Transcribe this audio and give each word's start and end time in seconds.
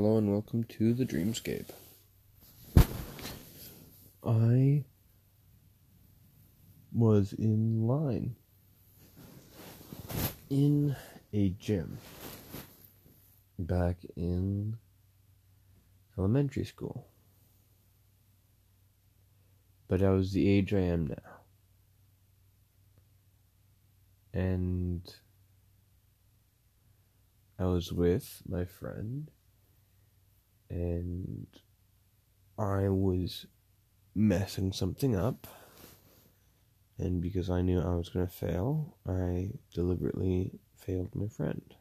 Hello 0.00 0.16
and 0.16 0.30
welcome 0.30 0.62
to 0.62 0.94
the 0.94 1.04
Dreamscape. 1.04 1.70
I 4.24 4.84
was 6.92 7.32
in 7.32 7.88
line 7.88 8.36
in 10.48 10.94
a 11.32 11.48
gym 11.48 11.98
back 13.58 13.96
in 14.14 14.76
elementary 16.16 16.64
school. 16.64 17.08
But 19.88 20.00
I 20.00 20.10
was 20.10 20.32
the 20.32 20.48
age 20.48 20.72
I 20.72 20.78
am 20.78 21.08
now. 21.08 21.40
And 24.32 25.12
I 27.58 27.64
was 27.64 27.92
with 27.92 28.42
my 28.48 28.64
friend 28.64 29.32
and 30.70 31.46
I 32.58 32.88
was 32.88 33.46
messing 34.14 34.72
something 34.72 35.16
up. 35.16 35.46
And 36.98 37.22
because 37.22 37.48
I 37.48 37.62
knew 37.62 37.80
I 37.80 37.94
was 37.94 38.08
going 38.08 38.26
to 38.26 38.32
fail, 38.32 38.96
I 39.06 39.52
deliberately 39.72 40.58
failed 40.76 41.14
my 41.14 41.28
friend. 41.28 41.74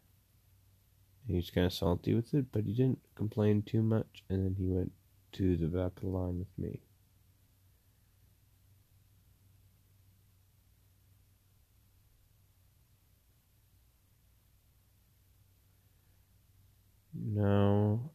He 1.27 1.35
was 1.35 1.49
kind 1.49 1.65
of 1.65 1.73
salty 1.73 2.13
with 2.13 2.33
it, 2.33 2.51
but 2.51 2.65
he 2.65 2.73
didn't 2.73 3.01
complain 3.15 3.61
too 3.61 3.83
much, 3.83 4.23
and 4.29 4.45
then 4.45 4.55
he 4.55 4.67
went 4.67 4.93
to 5.33 5.57
the 5.57 5.67
back 5.67 5.97
of 5.97 6.01
the 6.03 6.07
line 6.07 6.39
with 6.39 6.57
me. 6.57 6.81
Now 17.13 18.11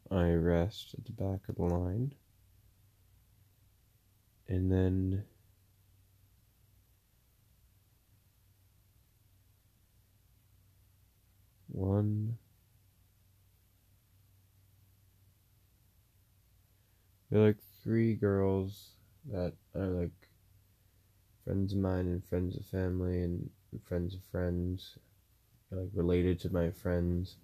At 0.63 1.05
the 1.05 1.13
back 1.13 1.49
of 1.49 1.57
the 1.57 1.63
line. 1.63 2.15
And 4.49 4.71
then 4.71 5.25
one 11.69 12.37
there 17.31 17.41
are 17.41 17.47
like 17.47 17.59
three 17.83 18.15
girls 18.15 18.91
that 19.33 19.55
are 19.75 19.87
like 19.87 20.11
friends 21.45 21.73
of 21.73 21.79
mine 21.79 22.07
and 22.07 22.25
friends 22.25 22.57
of 22.57 22.65
family 22.67 23.23
and 23.23 23.51
friends 23.85 24.15
of 24.15 24.23
friends 24.31 24.99
like 25.73 25.89
related 25.95 26.39
to 26.39 26.53
my 26.53 26.71
friends 26.71 27.37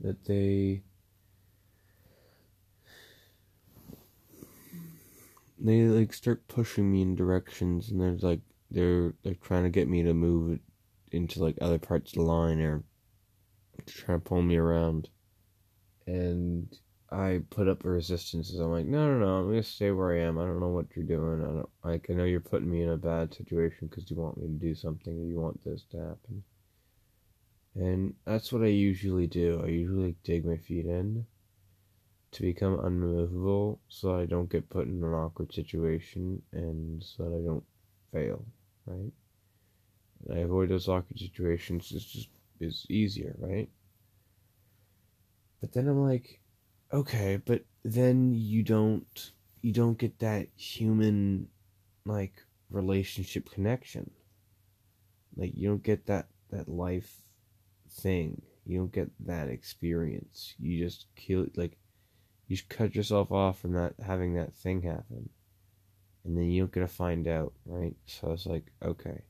that 0.00 0.24
they 0.24 0.82
they 5.58 5.82
like 5.82 6.12
start 6.12 6.46
pushing 6.48 6.90
me 6.90 7.02
in 7.02 7.14
directions 7.14 7.90
and 7.90 8.00
they're 8.00 8.16
like 8.28 8.40
they're 8.70 9.14
they're 9.22 9.34
trying 9.34 9.64
to 9.64 9.70
get 9.70 9.88
me 9.88 10.02
to 10.02 10.14
move 10.14 10.58
into 11.12 11.42
like 11.42 11.56
other 11.60 11.78
parts 11.78 12.12
of 12.12 12.16
the 12.16 12.22
line 12.22 12.60
or 12.60 12.82
trying 13.86 14.20
to 14.20 14.24
pull 14.24 14.42
me 14.42 14.56
around. 14.56 15.08
And 16.06 16.74
I 17.10 17.42
put 17.50 17.68
up 17.68 17.84
a 17.84 17.88
resistance 17.88 18.52
I'm 18.54 18.70
like 18.70 18.86
no 18.86 19.06
no 19.06 19.18
no 19.18 19.26
I'm 19.36 19.48
gonna 19.48 19.62
stay 19.62 19.90
where 19.90 20.12
I 20.12 20.22
am. 20.22 20.38
I 20.38 20.44
don't 20.44 20.60
know 20.60 20.68
what 20.68 20.86
you're 20.94 21.04
doing. 21.04 21.42
I 21.42 21.46
don't 21.46 21.68
like 21.84 22.06
I 22.10 22.14
know 22.14 22.24
you're 22.24 22.40
putting 22.40 22.70
me 22.70 22.82
in 22.82 22.90
a 22.90 22.96
bad 22.96 23.32
situation 23.34 23.88
because 23.88 24.10
you 24.10 24.16
want 24.16 24.38
me 24.38 24.46
to 24.46 24.52
do 24.52 24.74
something 24.74 25.16
or 25.16 25.26
you 25.26 25.40
want 25.40 25.62
this 25.64 25.84
to 25.92 25.98
happen. 25.98 26.42
And 27.76 28.14
that's 28.24 28.52
what 28.52 28.62
I 28.62 28.68
usually 28.68 29.26
do. 29.26 29.60
I 29.64 29.68
usually 29.68 30.06
like, 30.08 30.22
dig 30.22 30.44
my 30.44 30.56
feet 30.56 30.86
in 30.86 31.26
to 32.34 32.42
become 32.42 32.80
unmovable 32.80 33.80
so 33.88 34.16
I 34.18 34.26
don't 34.26 34.50
get 34.50 34.68
put 34.68 34.88
in 34.88 35.02
an 35.02 35.14
awkward 35.14 35.52
situation 35.52 36.42
and 36.52 37.02
so 37.02 37.24
that 37.24 37.36
I 37.36 37.46
don't 37.46 37.64
fail, 38.12 38.44
right? 38.86 39.12
And 40.26 40.38
I 40.38 40.40
avoid 40.40 40.68
those 40.68 40.88
awkward 40.88 41.18
situations. 41.18 41.92
It's 41.94 42.04
just 42.04 42.28
is 42.60 42.86
easier, 42.88 43.36
right? 43.38 43.68
But 45.60 45.72
then 45.72 45.88
I'm 45.88 46.02
like, 46.02 46.40
okay, 46.92 47.40
but 47.44 47.64
then 47.84 48.34
you 48.34 48.62
don't 48.62 49.32
you 49.62 49.72
don't 49.72 49.98
get 49.98 50.18
that 50.18 50.48
human 50.56 51.48
like 52.04 52.42
relationship 52.70 53.50
connection. 53.50 54.10
Like 55.36 55.52
you 55.54 55.68
don't 55.68 55.82
get 55.82 56.06
that 56.06 56.26
that 56.50 56.68
life 56.68 57.22
thing. 57.90 58.42
You 58.66 58.78
don't 58.78 58.92
get 58.92 59.10
that 59.26 59.48
experience. 59.48 60.54
You 60.58 60.84
just 60.84 61.06
kill 61.14 61.46
like 61.54 61.76
you 62.46 62.58
cut 62.68 62.94
yourself 62.94 63.32
off 63.32 63.58
from 63.58 63.72
that 63.72 63.94
having 64.04 64.34
that 64.34 64.54
thing 64.54 64.82
happen. 64.82 65.28
And 66.24 66.36
then 66.36 66.50
you 66.50 66.62
don't 66.62 66.72
get 66.72 66.80
to 66.80 66.88
find 66.88 67.28
out, 67.28 67.52
right? 67.66 67.94
So 68.06 68.28
I 68.28 68.30
was 68.30 68.46
like, 68.46 68.72
okay, 68.82 69.22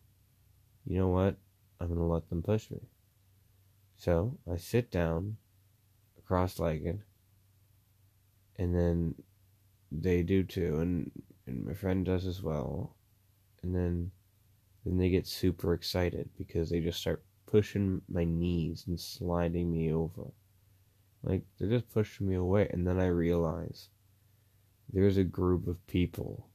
you 0.84 0.98
know 0.98 1.08
what? 1.08 1.36
I'm 1.80 1.88
gonna 1.88 2.06
let 2.06 2.28
them 2.28 2.42
push 2.42 2.70
me. 2.70 2.80
So 3.96 4.38
I 4.50 4.56
sit 4.56 4.90
down, 4.90 5.36
cross 6.24 6.58
legged, 6.58 7.02
and 8.56 8.74
then 8.74 9.14
they 9.90 10.22
do 10.22 10.44
too, 10.44 10.78
and, 10.80 11.10
and 11.46 11.64
my 11.64 11.74
friend 11.74 12.04
does 12.04 12.26
as 12.26 12.42
well. 12.42 12.96
And 13.62 13.74
then 13.74 14.10
then 14.84 14.98
they 14.98 15.08
get 15.08 15.26
super 15.26 15.72
excited 15.72 16.28
because 16.36 16.68
they 16.68 16.80
just 16.80 17.00
start 17.00 17.24
pushing 17.46 18.02
my 18.08 18.24
knees 18.24 18.84
and 18.86 19.00
sliding 19.00 19.72
me 19.72 19.92
over. 19.92 20.30
Like, 21.24 21.42
they're 21.58 21.70
just 21.70 21.90
pushing 21.90 22.28
me 22.28 22.34
away. 22.34 22.68
And 22.70 22.86
then 22.86 23.00
I 23.00 23.06
realize 23.06 23.88
there's 24.92 25.16
a 25.16 25.24
group 25.24 25.66
of 25.66 25.84
people 25.86 26.48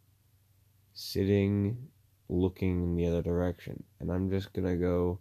sitting, 0.94 1.90
looking 2.30 2.84
in 2.84 2.96
the 2.96 3.08
other 3.08 3.24
direction. 3.24 3.84
And 4.00 4.12
I'm 4.12 4.30
just 4.30 4.54
gonna 4.54 4.78
go, 4.78 5.20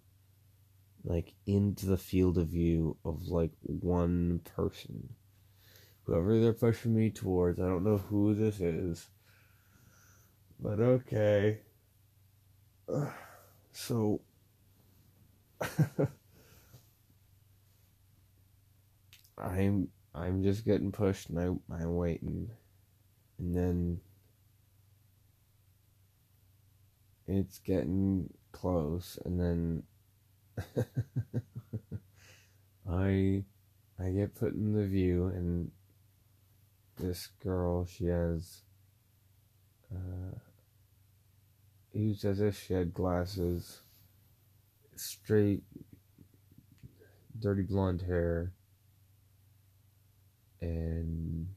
like, 1.02 1.32
into 1.46 1.86
the 1.86 1.96
field 1.96 2.36
of 2.36 2.48
view 2.48 2.98
of, 3.04 3.28
like, 3.28 3.52
one 3.62 4.40
person. 4.56 5.14
Whoever 6.04 6.38
they're 6.38 6.52
pushing 6.52 6.94
me 6.94 7.10
towards, 7.10 7.58
I 7.58 7.68
don't 7.68 7.84
know 7.84 7.98
who 7.98 8.34
this 8.34 8.60
is. 8.60 9.08
But 10.60 10.80
okay. 10.80 11.60
So, 13.70 14.22
I'm 19.40 19.88
I'm 20.14 20.42
just 20.42 20.64
getting 20.64 20.92
pushed 20.92 21.30
and 21.30 21.38
I 21.38 21.74
I'm 21.74 21.96
waiting. 21.96 22.50
And 23.38 23.56
then 23.56 24.00
it's 27.26 27.58
getting 27.58 28.32
close 28.52 29.18
and 29.24 29.38
then 29.38 29.82
I 32.90 33.44
I 34.00 34.10
get 34.10 34.34
put 34.34 34.54
in 34.54 34.72
the 34.72 34.86
view 34.86 35.26
and 35.26 35.70
this 36.96 37.28
girl 37.42 37.84
she 37.84 38.06
has 38.06 38.62
uh 39.94 40.38
used 41.92 42.24
as 42.24 42.40
if 42.40 42.58
she 42.60 42.74
had 42.74 42.94
glasses 42.94 43.82
straight, 44.96 45.62
dirty 47.38 47.62
blonde 47.62 48.02
hair, 48.02 48.52
and 50.60 51.48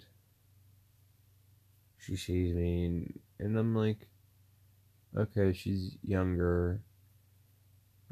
she 1.97 2.15
sees 2.15 2.55
me, 2.55 3.07
and, 3.39 3.57
I'm 3.57 3.75
like, 3.75 4.07
okay, 5.15 5.53
she's 5.53 5.97
younger. 6.03 6.81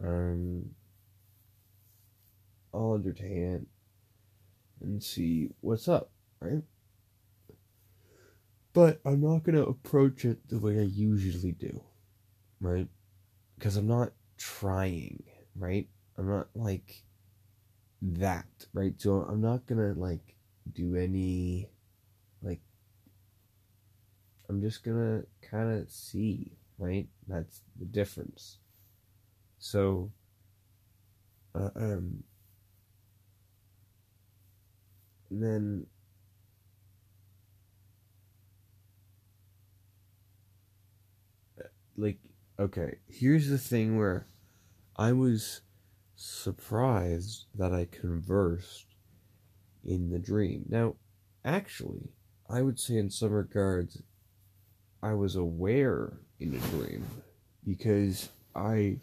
Um, 0.03 0.69
I'll 2.73 2.95
entertain 2.95 3.65
and 4.81 5.03
see 5.03 5.49
what's 5.61 5.87
up, 5.87 6.11
right? 6.39 6.63
But 8.73 9.01
I'm 9.03 9.21
not 9.21 9.43
gonna 9.43 9.63
approach 9.63 10.23
it 10.25 10.47
the 10.47 10.59
way 10.59 10.79
I 10.79 10.83
usually 10.83 11.51
do, 11.51 11.81
right? 12.61 12.87
Because 13.57 13.75
I'm 13.75 13.87
not 13.87 14.13
trying, 14.37 15.23
right? 15.55 15.89
I'm 16.17 16.29
not 16.29 16.47
like 16.55 17.03
that, 18.01 18.45
right? 18.73 18.93
So 18.97 19.23
I'm 19.23 19.41
not 19.41 19.65
gonna 19.65 19.93
like 19.93 20.35
do 20.73 20.95
any 20.95 21.69
like 22.41 22.61
I'm 24.49 24.61
just 24.61 24.83
gonna 24.83 25.23
kind 25.41 25.79
of 25.79 25.89
see, 25.91 26.53
right? 26.77 27.07
That's 27.27 27.61
the 27.77 27.85
difference. 27.85 28.57
So, 29.59 30.11
uh, 31.53 31.69
um, 31.75 32.23
then 35.29 35.85
like 41.97 42.17
okay, 42.59 42.95
here's 43.07 43.49
the 43.49 43.57
thing 43.57 43.97
where 43.97 44.27
I 44.95 45.13
was 45.13 45.61
surprised 46.15 47.45
that 47.55 47.73
I 47.73 47.85
conversed 47.85 48.88
in 49.85 50.09
the 50.09 50.19
dream. 50.19 50.65
Now, 50.69 50.95
actually, 51.43 52.09
I 52.49 52.61
would 52.61 52.79
say 52.79 52.97
in 52.97 53.09
some 53.09 53.31
regards, 53.31 54.01
I 55.01 55.13
was 55.13 55.35
aware 55.35 56.19
in 56.39 56.53
a 56.53 56.59
dream 56.69 57.05
because 57.65 58.29
I 58.55 58.97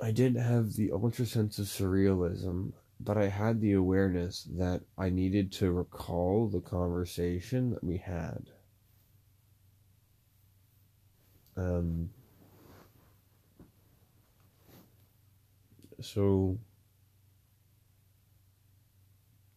I 0.00 0.10
didn't 0.10 0.42
have 0.42 0.74
the 0.74 0.92
ultra 0.92 1.24
sense 1.24 1.58
of 1.58 1.66
surrealism, 1.66 2.72
but 3.00 3.16
I 3.16 3.28
had 3.28 3.60
the 3.60 3.72
awareness 3.72 4.46
that 4.56 4.82
I 4.98 5.08
needed 5.10 5.52
to 5.52 5.72
recall 5.72 6.48
the 6.48 6.60
conversation 6.60 7.70
that 7.70 7.82
we 7.82 7.96
had. 7.96 8.50
Um, 11.56 12.10
so 16.02 16.58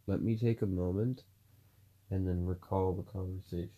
let 0.10 0.24
me 0.24 0.36
take 0.36 0.64
a 0.64 0.66
moment 0.66 1.24
and 2.10 2.28
then 2.28 2.44
recall 2.44 2.94
the 2.94 3.04
conversation. 3.04 3.70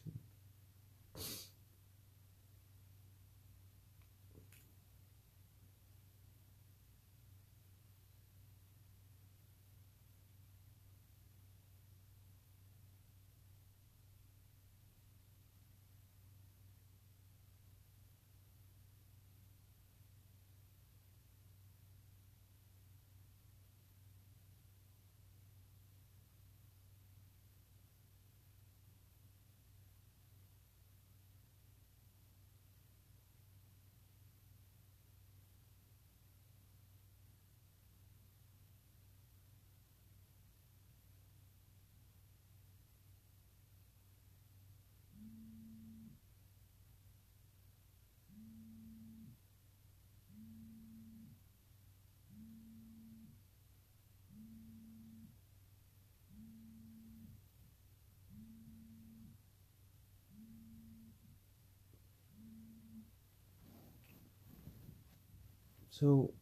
So 65.91 66.33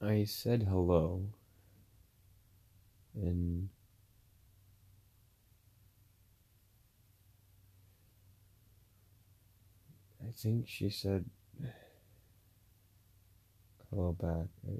I 0.00 0.24
said 0.24 0.62
hello 0.62 1.28
and 3.14 3.68
I 10.22 10.32
think 10.32 10.66
she 10.66 10.88
said 10.88 11.26
hello 13.90 14.16
back. 14.18 14.48
I, 14.66 14.72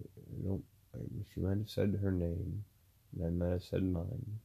don't. 0.43 0.65
I, 0.95 0.99
she 1.33 1.41
might 1.41 1.59
have 1.59 1.71
said 1.71 1.99
her 2.03 2.11
name, 2.11 2.65
and 3.15 3.27
I 3.27 3.31
might 3.31 3.53
have 3.53 3.63
said 3.63 3.83
mine. 3.83 4.41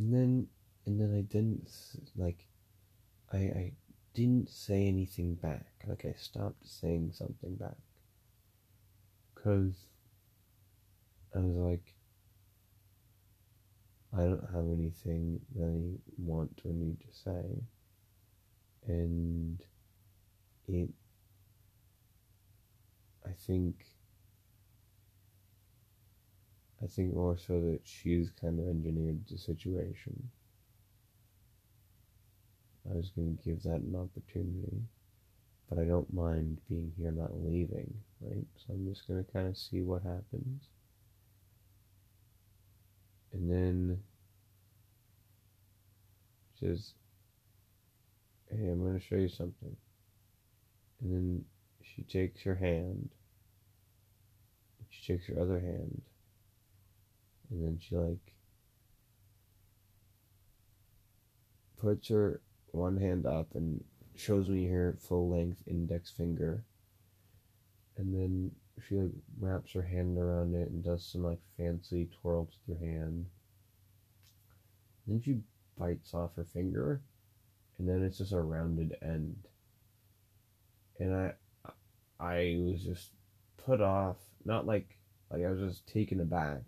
And 0.00 0.14
then, 0.14 0.46
and 0.86 0.98
then 0.98 1.14
I 1.14 1.20
didn't 1.20 1.68
like, 2.16 2.46
I 3.30 3.36
I 3.36 3.72
didn't 4.14 4.48
say 4.48 4.86
anything 4.88 5.34
back. 5.34 5.66
Like 5.86 6.06
I 6.06 6.14
stopped 6.18 6.66
saying 6.66 7.12
something 7.12 7.56
back, 7.56 7.76
cause 9.34 9.74
I 11.36 11.40
was 11.40 11.54
like, 11.54 11.94
I 14.16 14.22
don't 14.22 14.48
have 14.54 14.64
anything 14.72 15.40
that 15.54 15.66
I 15.66 16.00
want 16.16 16.62
or 16.64 16.72
need 16.72 17.00
to 17.00 17.12
say, 17.12 17.62
and 18.86 19.62
it. 20.66 20.88
I 23.26 23.32
think 23.32 23.84
I 26.82 26.86
think 26.86 27.14
more 27.14 27.36
so 27.36 27.60
that 27.60 27.80
she's 27.84 28.30
kind 28.40 28.58
of 28.58 28.66
engineered 28.66 29.26
the 29.28 29.36
situation. 29.36 30.30
I 32.90 32.94
was 32.94 33.10
going 33.10 33.36
to 33.36 33.44
give 33.44 33.62
that 33.64 33.82
an 33.82 33.94
opportunity, 33.94 34.82
but 35.68 35.78
I 35.78 35.84
don't 35.84 36.12
mind 36.12 36.58
being 36.68 36.92
here, 36.98 37.12
not 37.12 37.38
leaving, 37.44 37.92
right? 38.20 38.46
So 38.56 38.72
I'm 38.72 38.88
just 38.88 39.06
going 39.06 39.22
to 39.22 39.32
kind 39.32 39.48
of 39.48 39.58
see 39.58 39.82
what 39.82 40.02
happens. 40.02 40.68
And 43.32 43.50
then 43.50 44.02
she 46.58 46.66
says, 46.66 46.94
Hey, 48.48 48.68
I'm 48.68 48.80
going 48.80 48.98
to 48.98 49.06
show 49.06 49.16
you 49.16 49.28
something. 49.28 49.76
And 51.00 51.12
then 51.12 51.44
she 51.82 52.02
takes 52.02 52.42
her 52.42 52.56
hand, 52.56 53.10
she 54.88 55.12
takes 55.12 55.28
her 55.28 55.40
other 55.40 55.60
hand, 55.60 56.02
and 57.50 57.64
then 57.64 57.78
she 57.80 57.96
like 57.96 58.34
puts 61.76 62.08
her 62.08 62.40
one 62.72 62.96
hand 62.96 63.26
up 63.26 63.48
and 63.54 63.82
shows 64.14 64.48
me 64.48 64.66
her 64.66 64.96
full 65.00 65.30
length 65.30 65.62
index 65.66 66.10
finger. 66.10 66.64
And 67.96 68.14
then 68.14 68.52
she 68.86 68.96
like 68.96 69.12
wraps 69.38 69.72
her 69.72 69.82
hand 69.82 70.18
around 70.18 70.54
it 70.54 70.70
and 70.70 70.84
does 70.84 71.04
some 71.04 71.24
like 71.24 71.40
fancy 71.56 72.08
twirls 72.20 72.58
with 72.66 72.80
her 72.80 72.86
hand. 72.86 73.26
Then 75.06 75.20
she 75.20 75.40
bites 75.78 76.14
off 76.14 76.36
her 76.36 76.44
finger. 76.44 77.02
And 77.78 77.88
then 77.88 78.02
it's 78.02 78.18
just 78.18 78.32
a 78.32 78.40
rounded 78.40 78.94
end. 79.02 79.36
And 80.98 81.14
i 81.14 81.32
i 82.20 82.58
was 82.60 82.84
just 82.84 83.10
put 83.56 83.80
off. 83.80 84.18
Not 84.44 84.66
like 84.66 84.98
like 85.30 85.44
i 85.44 85.50
was 85.50 85.60
just 85.60 85.86
taken 85.86 86.20
aback 86.20 86.62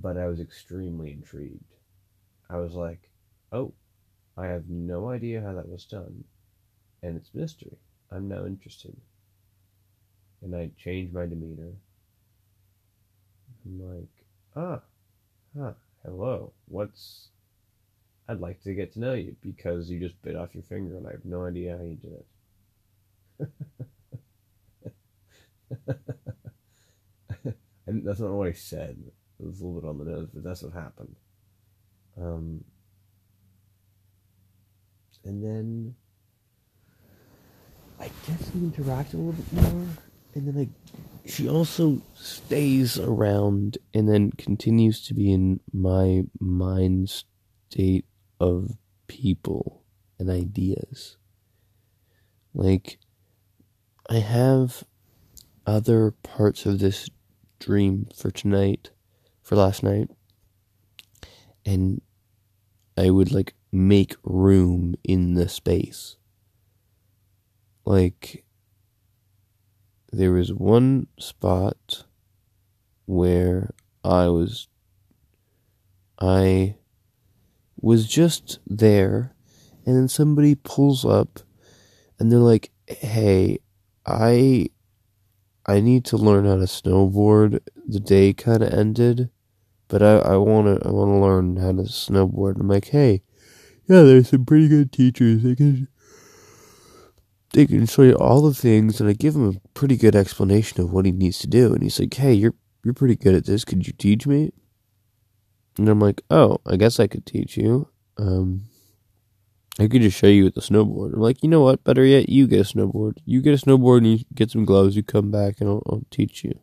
but 0.00 0.16
I 0.16 0.26
was 0.26 0.40
extremely 0.40 1.12
intrigued. 1.12 1.74
I 2.50 2.56
was 2.56 2.74
like, 2.74 3.10
oh, 3.52 3.72
I 4.36 4.46
have 4.46 4.68
no 4.68 5.10
idea 5.10 5.40
how 5.40 5.54
that 5.54 5.68
was 5.68 5.84
done, 5.84 6.24
and 7.02 7.16
it's 7.16 7.34
mystery. 7.34 7.78
I'm 8.10 8.28
now 8.28 8.44
interested. 8.44 8.96
And 10.42 10.54
I 10.54 10.70
changed 10.76 11.14
my 11.14 11.26
demeanor. 11.26 11.72
I'm 13.64 13.98
like, 13.98 14.26
ah, 14.56 14.80
huh, 15.56 15.72
hello, 16.04 16.52
what's. 16.66 17.28
I'd 18.28 18.40
like 18.40 18.62
to 18.62 18.74
get 18.74 18.94
to 18.94 19.00
know 19.00 19.12
you 19.12 19.36
because 19.42 19.90
you 19.90 20.00
just 20.00 20.20
bit 20.22 20.34
off 20.34 20.54
your 20.54 20.62
finger 20.62 20.96
and 20.96 21.06
I 21.06 21.10
have 21.12 21.26
no 21.26 21.44
idea 21.44 21.76
how 21.76 21.84
you 21.84 21.96
did 21.96 22.12
it. 22.12 22.26
and 27.86 28.06
that's 28.06 28.20
not 28.20 28.30
what 28.30 28.48
I 28.48 28.52
said. 28.52 28.96
It 29.40 29.46
was 29.46 29.60
a 29.60 29.64
little 29.64 29.80
bit 29.80 29.88
on 29.88 29.98
the 29.98 30.04
nose, 30.04 30.28
but 30.32 30.44
that's 30.44 30.62
what 30.62 30.72
happened. 30.72 31.16
Um, 32.16 32.64
and 35.24 35.42
then 35.42 35.94
I 37.98 38.10
guess 38.26 38.50
we 38.54 38.68
interacted 38.68 39.14
a 39.14 39.16
little 39.16 39.32
bit 39.32 39.52
more, 39.52 39.86
and 40.34 40.48
then 40.48 40.58
I 40.58 40.68
she 41.26 41.48
also 41.48 42.02
stays 42.14 42.98
around 42.98 43.78
and 43.94 44.08
then 44.08 44.30
continues 44.32 45.04
to 45.06 45.14
be 45.14 45.32
in 45.32 45.60
my 45.72 46.24
mind 46.38 47.24
state 47.70 48.04
of 48.38 48.76
people 49.06 49.82
and 50.18 50.28
ideas. 50.28 51.16
Like 52.52 52.98
I 54.08 54.18
have 54.18 54.84
other 55.66 56.10
parts 56.10 56.66
of 56.66 56.78
this 56.78 57.08
dream 57.58 58.08
for 58.14 58.30
tonight 58.30 58.90
for 59.44 59.56
last 59.56 59.84
night. 59.84 60.10
And 61.64 62.02
I 62.96 63.10
would 63.10 63.32
like 63.32 63.54
make 63.72 64.16
room 64.24 64.96
in 65.04 65.34
the 65.34 65.48
space. 65.48 66.16
Like, 67.84 68.44
there 70.12 70.32
was 70.32 70.52
one 70.52 71.08
spot 71.18 72.04
where 73.06 73.74
I 74.02 74.28
was 74.28 74.68
I 76.20 76.76
was 77.80 78.06
just 78.06 78.60
there, 78.66 79.34
and 79.84 79.96
then 79.96 80.08
somebody 80.08 80.54
pulls 80.54 81.04
up, 81.04 81.40
and 82.18 82.30
they're 82.30 82.38
like, 82.38 82.70
"Hey, 82.86 83.58
I, 84.06 84.70
I 85.66 85.80
need 85.80 86.04
to 86.06 86.16
learn 86.16 86.46
how 86.46 86.56
to 86.56 86.64
snowboard. 86.66 87.60
The 87.86 88.00
day 88.00 88.32
kind 88.32 88.62
of 88.62 88.72
ended, 88.72 89.30
but 89.88 90.02
I, 90.02 90.16
I 90.18 90.36
wanna, 90.36 90.78
I 90.84 90.90
wanna 90.90 91.20
learn 91.20 91.56
how 91.56 91.72
to 91.72 91.82
snowboard." 91.82 92.60
I'm 92.60 92.68
like, 92.68 92.88
"Hey, 92.88 93.22
yeah, 93.88 94.02
there's 94.02 94.30
some 94.30 94.44
pretty 94.44 94.68
good 94.68 94.92
teachers. 94.92 95.42
They 95.42 95.54
can." 95.54 95.88
They 97.52 97.66
can 97.66 97.86
show 97.86 98.02
you 98.02 98.14
all 98.14 98.42
the 98.42 98.52
things, 98.52 99.00
and 99.00 99.08
I 99.08 99.12
give 99.12 99.36
him 99.36 99.48
a 99.48 99.68
pretty 99.78 99.96
good 99.96 100.16
explanation 100.16 100.80
of 100.80 100.92
what 100.92 101.06
he 101.06 101.12
needs 101.12 101.38
to 101.38 101.46
do. 101.46 101.72
And 101.72 101.84
he's 101.84 102.00
like, 102.00 102.12
"Hey, 102.12 102.34
you're 102.34 102.54
you're 102.84 102.94
pretty 102.94 103.14
good 103.14 103.36
at 103.36 103.46
this. 103.46 103.64
Could 103.64 103.86
you 103.86 103.92
teach 103.92 104.26
me?" 104.26 104.50
And 105.78 105.88
I'm 105.88 106.00
like, 106.00 106.22
oh, 106.30 106.58
I 106.66 106.76
guess 106.76 107.00
I 107.00 107.06
could 107.06 107.26
teach 107.26 107.56
you. 107.56 107.88
Um, 108.16 108.64
I 109.78 109.88
could 109.88 110.02
just 110.02 110.16
show 110.16 110.28
you 110.28 110.44
with 110.44 110.54
the 110.54 110.60
snowboard. 110.60 111.14
I'm 111.14 111.20
like, 111.20 111.42
you 111.42 111.48
know 111.48 111.62
what? 111.62 111.82
Better 111.82 112.04
yet, 112.04 112.28
you 112.28 112.46
get 112.46 112.60
a 112.60 112.74
snowboard. 112.74 113.14
You 113.24 113.42
get 113.42 113.60
a 113.60 113.64
snowboard 113.66 113.98
and 113.98 114.18
you 114.18 114.24
get 114.34 114.50
some 114.50 114.64
gloves. 114.64 114.94
You 114.94 115.02
come 115.02 115.32
back 115.32 115.60
and 115.60 115.68
I'll, 115.68 115.82
I'll 115.86 116.02
teach 116.10 116.44
you. 116.44 116.60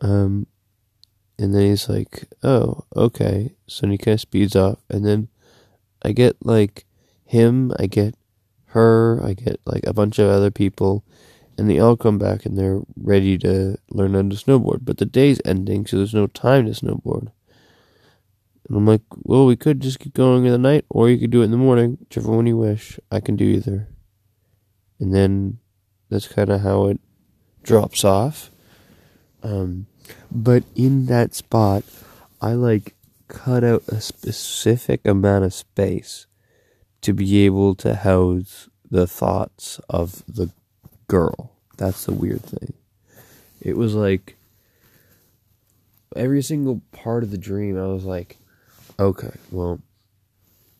Um, 0.00 0.46
and 1.40 1.54
then 1.54 1.62
he's 1.62 1.88
like, 1.88 2.28
oh, 2.42 2.84
okay. 2.94 3.54
So 3.66 3.88
he 3.88 3.96
kind 3.96 4.14
of 4.14 4.20
speeds 4.20 4.54
off. 4.54 4.78
And 4.90 5.06
then 5.06 5.28
I 6.02 6.12
get 6.12 6.36
like 6.44 6.84
him, 7.24 7.72
I 7.78 7.86
get 7.86 8.14
her, 8.66 9.24
I 9.24 9.32
get 9.32 9.58
like 9.64 9.86
a 9.86 9.94
bunch 9.94 10.18
of 10.18 10.28
other 10.28 10.50
people. 10.50 11.02
And 11.56 11.68
they 11.68 11.78
all 11.78 11.96
come 11.96 12.18
back 12.18 12.44
and 12.44 12.58
they're 12.58 12.80
ready 12.94 13.38
to 13.38 13.78
learn 13.90 14.12
how 14.12 14.20
to 14.20 14.36
snowboard. 14.36 14.80
But 14.84 14.98
the 14.98 15.06
day's 15.06 15.40
ending, 15.44 15.86
so 15.86 15.96
there's 15.96 16.14
no 16.14 16.26
time 16.26 16.66
to 16.66 16.72
snowboard. 16.72 17.32
And 18.68 18.76
I'm 18.76 18.86
like, 18.86 19.02
well, 19.22 19.46
we 19.46 19.56
could 19.56 19.80
just 19.80 19.98
keep 19.98 20.12
going 20.12 20.44
in 20.44 20.52
the 20.52 20.58
night, 20.58 20.84
or 20.90 21.08
you 21.08 21.18
could 21.18 21.30
do 21.30 21.40
it 21.40 21.46
in 21.46 21.50
the 21.50 21.56
morning, 21.56 21.96
whichever 22.00 22.30
one 22.30 22.46
you 22.46 22.56
wish. 22.56 23.00
I 23.10 23.20
can 23.20 23.36
do 23.36 23.44
either. 23.44 23.88
And 24.98 25.14
then 25.14 25.58
that's 26.10 26.28
kind 26.28 26.50
of 26.50 26.60
how 26.60 26.86
it 26.86 27.00
drops 27.62 28.04
off. 28.04 28.50
Um, 29.42 29.86
but 30.30 30.64
in 30.74 31.06
that 31.06 31.34
spot, 31.34 31.84
I 32.40 32.52
like 32.52 32.94
cut 33.28 33.62
out 33.64 33.84
a 33.88 34.00
specific 34.00 35.06
amount 35.06 35.44
of 35.44 35.54
space 35.54 36.26
to 37.02 37.12
be 37.12 37.44
able 37.44 37.74
to 37.76 37.94
house 37.94 38.68
the 38.90 39.06
thoughts 39.06 39.80
of 39.88 40.22
the 40.26 40.50
girl. 41.08 41.52
That's 41.76 42.04
the 42.04 42.12
weird 42.12 42.42
thing. 42.42 42.74
It 43.60 43.76
was 43.76 43.94
like 43.94 44.36
every 46.16 46.42
single 46.42 46.82
part 46.92 47.22
of 47.22 47.30
the 47.30 47.38
dream, 47.38 47.78
I 47.78 47.86
was 47.86 48.04
like, 48.04 48.36
Okay, 48.98 49.30
well, 49.50 49.80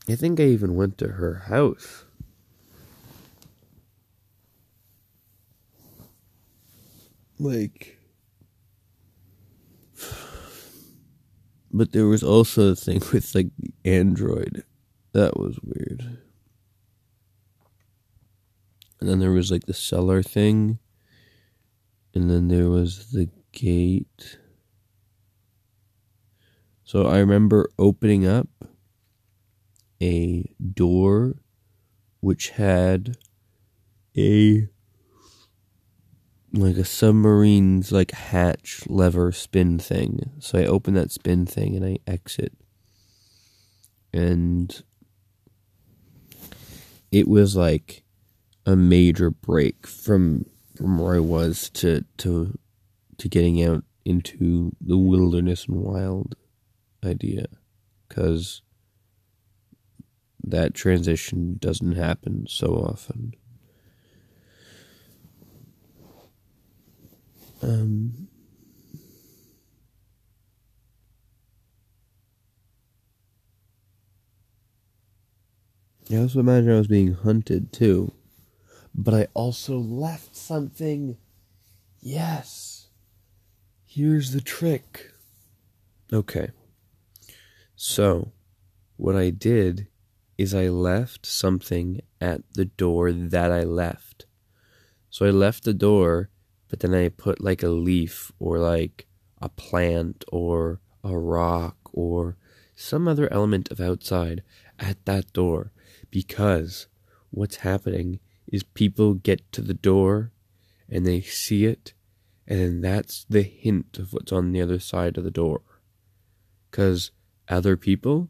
I 0.07 0.15
think 0.15 0.41
I 0.41 0.43
even 0.43 0.77
went 0.77 0.99
to 0.99 1.09
her 1.09 1.45
house. 1.47 2.05
Like, 7.39 7.97
but 11.73 11.93
there 11.93 12.07
was 12.07 12.23
also 12.23 12.73
a 12.73 12.77
thing 12.77 13.01
with 13.13 13.35
like 13.35 13.51
android. 13.85 14.65
That 15.13 15.39
was 15.39 15.59
weird. 15.63 16.19
And 19.01 19.09
then 19.09 19.19
there 19.19 19.33
was 19.33 19.51
like 19.51 19.65
the 19.65 19.75
cellar 19.75 20.23
thing. 20.23 20.79
And 22.15 22.29
then 22.29 22.49
there 22.49 22.69
was 22.69 23.13
the 23.13 23.29
gate. 23.53 24.39
So 26.85 27.07
I 27.07 27.19
remember 27.19 27.71
opening 27.79 28.27
up 28.27 28.49
a 30.03 30.45
door 30.75 31.37
which 32.21 32.51
had 32.51 33.17
a 34.17 34.69
like 36.53 36.77
a 36.77 36.85
submarine's 36.85 37.93
like 37.93 38.11
hatch 38.11 38.83
lever 38.89 39.33
spin 39.33 39.79
thing. 39.79 40.31
So 40.41 40.59
I 40.59 40.65
open 40.65 40.95
that 40.95 41.13
spin 41.13 41.47
thing 41.47 41.77
and 41.77 41.85
I 41.85 41.99
exit. 42.07 42.53
And 44.13 44.83
it 47.13 47.29
was 47.29 47.57
like 47.57 48.03
a 48.67 48.77
major 48.77 49.31
break 49.31 49.87
from 49.87 50.47
from 50.77 50.99
where 50.99 51.15
I 51.15 51.21
was 51.21 51.71
to 51.71 52.05
to 52.19 52.59
to 53.19 53.29
getting 53.29 53.63
out 53.63 53.85
into 54.05 54.73
the 54.81 54.97
wilderness 54.97 55.67
and 55.67 55.81
wild 55.81 56.35
idea 57.05 57.47
because 58.09 58.63
that 60.43 60.75
transition 60.75 61.57
doesn't 61.61 61.97
happen 61.97 62.47
so 62.49 62.75
often. 62.75 63.35
Um, 67.63 68.29
I 76.11 76.17
also 76.17 76.41
imagine 76.41 76.71
I 76.71 76.79
was 76.79 76.89
being 76.89 77.15
hunted 77.15 77.73
too, 77.73 78.13
but 78.95 79.15
I 79.15 79.29
also 79.35 79.79
left 79.79 80.37
something. 80.37 81.19
Yes. 82.01 82.89
Here's 83.87 84.33
the 84.33 84.41
trick. 84.41 85.13
Okay. 86.13 86.51
So, 87.77 88.33
what 88.97 89.17
I 89.17 89.31
did 89.31 89.89
is 90.39 90.55
I 90.55 90.69
left 90.69 91.27
something 91.27 92.01
at 92.21 92.43
the 92.55 92.67
door 92.67 93.13
that 93.13 93.53
I 93.53 93.65
left. 93.65 94.27
So 95.11 95.27
I 95.27 95.31
left 95.31 95.65
the 95.65 95.75
door, 95.75 96.31
but 96.71 96.81
then 96.81 96.95
I 96.95 97.09
put 97.09 97.43
like 97.43 97.63
a 97.63 97.69
leaf 97.69 98.33
or 98.39 98.59
like 98.59 99.07
a 99.43 99.49
plant 99.49 100.25
or 100.33 100.81
a 101.05 101.19
rock 101.19 101.77
or 101.93 102.37
some 102.75 103.07
other 103.07 103.31
element 103.33 103.71
of 103.71 103.81
outside 103.81 104.43
at 104.79 105.05
that 105.05 105.33
door 105.33 105.73
because 106.11 106.87
what's 107.31 107.57
happening 107.57 108.21
is 108.47 108.63
people 108.63 109.15
get 109.15 109.53
to 109.53 109.61
the 109.61 109.75
door 109.75 110.33
and 110.89 111.05
they 111.05 111.21
see 111.21 111.67
it 111.67 111.93
and 112.51 112.59
then 112.59 112.81
that's 112.81 113.25
the 113.31 113.43
hint 113.43 113.97
of 113.97 114.13
what's 114.13 114.33
on 114.33 114.51
the 114.51 114.61
other 114.61 114.81
side 114.81 115.17
of 115.17 115.23
the 115.23 115.31
door. 115.31 115.63
Because 116.69 117.13
other 117.49 117.77
people 117.77 118.29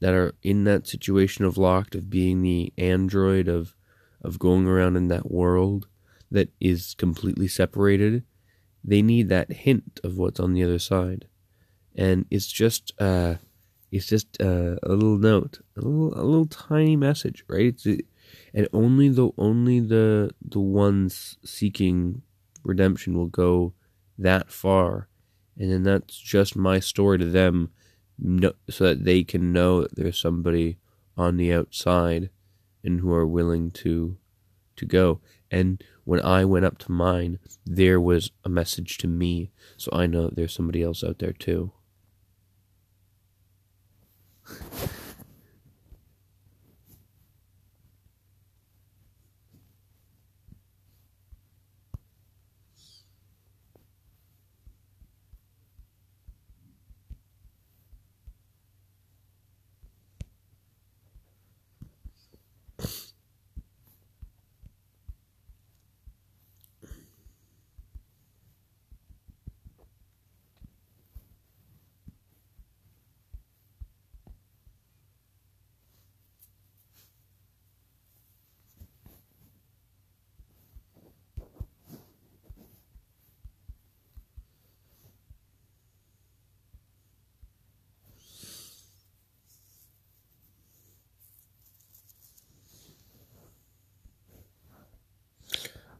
that 0.00 0.12
are 0.12 0.34
in 0.42 0.64
that 0.64 0.88
situation 0.88 1.44
of 1.44 1.56
locked 1.56 1.94
of 1.94 2.10
being 2.10 2.42
the 2.42 2.72
android 2.76 3.48
of 3.48 3.74
of 4.20 4.38
going 4.38 4.66
around 4.66 4.96
in 4.96 5.08
that 5.08 5.30
world 5.30 5.88
that 6.32 6.48
is 6.60 6.94
completely 6.94 7.48
separated 7.48 8.24
they 8.84 9.02
need 9.02 9.28
that 9.28 9.52
hint 9.52 10.00
of 10.02 10.18
what's 10.18 10.40
on 10.40 10.52
the 10.52 10.62
other 10.64 10.78
side. 10.78 11.26
And 11.94 12.26
it's 12.30 12.50
just 12.50 12.92
uh 13.00 13.36
it's 13.90 14.06
just 14.06 14.40
uh, 14.40 14.76
a 14.82 14.88
little 14.88 15.18
note 15.18 15.60
a 15.76 15.80
little 15.80 16.14
a 16.18 16.24
little 16.24 16.46
tiny 16.46 16.96
message 16.96 17.44
right? 17.48 17.66
It's, 17.66 17.86
and 18.54 18.68
only 18.72 19.08
the 19.08 19.30
only 19.36 19.80
the 19.80 20.30
the 20.42 20.60
ones 20.60 21.36
seeking 21.44 22.22
redemption 22.64 23.16
will 23.16 23.26
go 23.26 23.74
that 24.18 24.50
far. 24.50 25.08
And 25.58 25.70
then 25.70 25.82
that's 25.82 26.18
just 26.18 26.56
my 26.56 26.80
story 26.80 27.18
to 27.18 27.26
them 27.26 27.70
no, 28.18 28.52
so 28.70 28.84
that 28.84 29.04
they 29.04 29.22
can 29.24 29.52
know 29.52 29.82
that 29.82 29.94
there's 29.96 30.18
somebody 30.18 30.78
on 31.16 31.36
the 31.36 31.52
outside 31.52 32.30
and 32.82 33.00
who 33.00 33.12
are 33.12 33.26
willing 33.26 33.70
to 33.70 34.16
to 34.76 34.86
go. 34.86 35.20
And 35.50 35.84
when 36.04 36.20
I 36.22 36.44
went 36.44 36.64
up 36.64 36.78
to 36.78 36.92
mine, 36.92 37.38
there 37.64 38.00
was 38.00 38.30
a 38.44 38.48
message 38.48 38.98
to 38.98 39.06
me, 39.06 39.50
so 39.76 39.90
I 39.92 40.06
know 40.06 40.22
that 40.22 40.36
there's 40.36 40.54
somebody 40.54 40.82
else 40.82 41.04
out 41.04 41.18
there 41.18 41.32
too. 41.32 41.72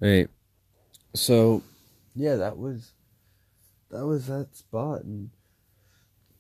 Right. 0.03 0.29
So, 1.15 1.63
yeah, 2.15 2.37
that 2.37 2.59
was 2.59 2.93
that 3.91 4.05
was 4.05 4.27
that 4.27 4.57
spot 4.57 5.03
and 5.05 5.31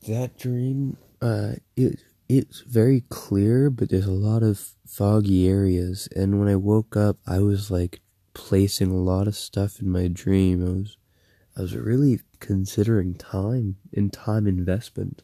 that 0.08 0.36
dream 0.36 0.96
uh 1.20 1.52
it 1.76 2.00
it's 2.28 2.60
very 2.60 3.02
clear 3.08 3.70
but 3.70 3.90
there's 3.90 4.06
a 4.06 4.10
lot 4.10 4.42
of 4.42 4.70
foggy 4.86 5.46
areas 5.48 6.08
and 6.16 6.40
when 6.40 6.48
I 6.48 6.56
woke 6.56 6.96
up 6.96 7.18
I 7.26 7.38
was 7.38 7.70
like 7.70 8.00
placing 8.34 8.90
a 8.90 8.96
lot 8.96 9.28
of 9.28 9.36
stuff 9.36 9.80
in 9.80 9.90
my 9.90 10.08
dream. 10.08 10.66
I 10.66 10.70
was 10.70 10.96
I 11.56 11.60
was 11.60 11.76
really 11.76 12.20
considering 12.40 13.14
time 13.14 13.76
and 13.92 14.12
time 14.12 14.46
investment. 14.46 15.22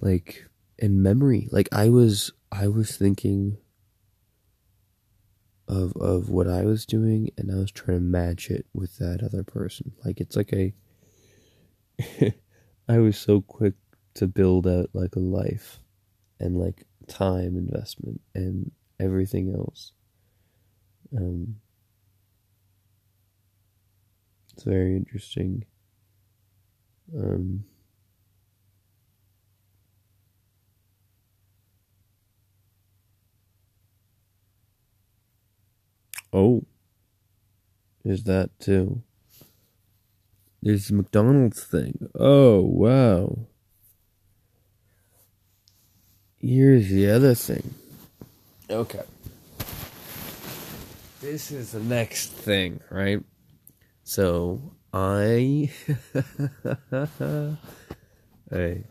Like 0.00 0.46
and 0.78 1.02
memory. 1.02 1.48
Like 1.50 1.68
I 1.72 1.88
was 1.88 2.32
I 2.52 2.68
was 2.68 2.96
thinking 2.96 3.58
of 5.74 5.92
of 5.96 6.30
what 6.30 6.48
I 6.48 6.64
was 6.64 6.86
doing 6.86 7.30
and 7.36 7.50
I 7.50 7.56
was 7.56 7.70
trying 7.70 7.98
to 7.98 8.02
match 8.02 8.50
it 8.50 8.66
with 8.72 8.98
that 8.98 9.22
other 9.22 9.42
person. 9.42 9.92
Like 10.04 10.20
it's 10.20 10.36
like 10.36 10.52
a 10.52 10.74
I 12.88 12.98
was 12.98 13.16
so 13.16 13.40
quick 13.40 13.74
to 14.14 14.26
build 14.26 14.66
out 14.66 14.90
like 14.92 15.16
a 15.16 15.20
life 15.20 15.80
and 16.38 16.58
like 16.58 16.86
time 17.08 17.56
investment 17.56 18.20
and 18.34 18.70
everything 19.00 19.54
else. 19.54 19.92
Um 21.16 21.56
it's 24.52 24.62
very 24.64 24.96
interesting. 24.96 25.64
Um 27.16 27.64
Oh, 36.34 36.64
there's 38.04 38.24
that 38.24 38.50
too. 38.58 39.02
The 40.62 40.82
McDonald's 40.90 41.62
thing. 41.62 42.08
Oh, 42.18 42.60
wow. 42.60 43.46
Here's 46.38 46.88
the 46.88 47.08
other 47.08 47.36
thing. 47.36 47.74
Okay. 48.68 49.04
This 51.20 51.52
is 51.52 51.70
the 51.70 51.80
next 51.80 52.32
thing, 52.32 52.80
right? 52.90 53.22
So, 54.02 54.72
I. 54.92 55.70
hey. 58.50 58.84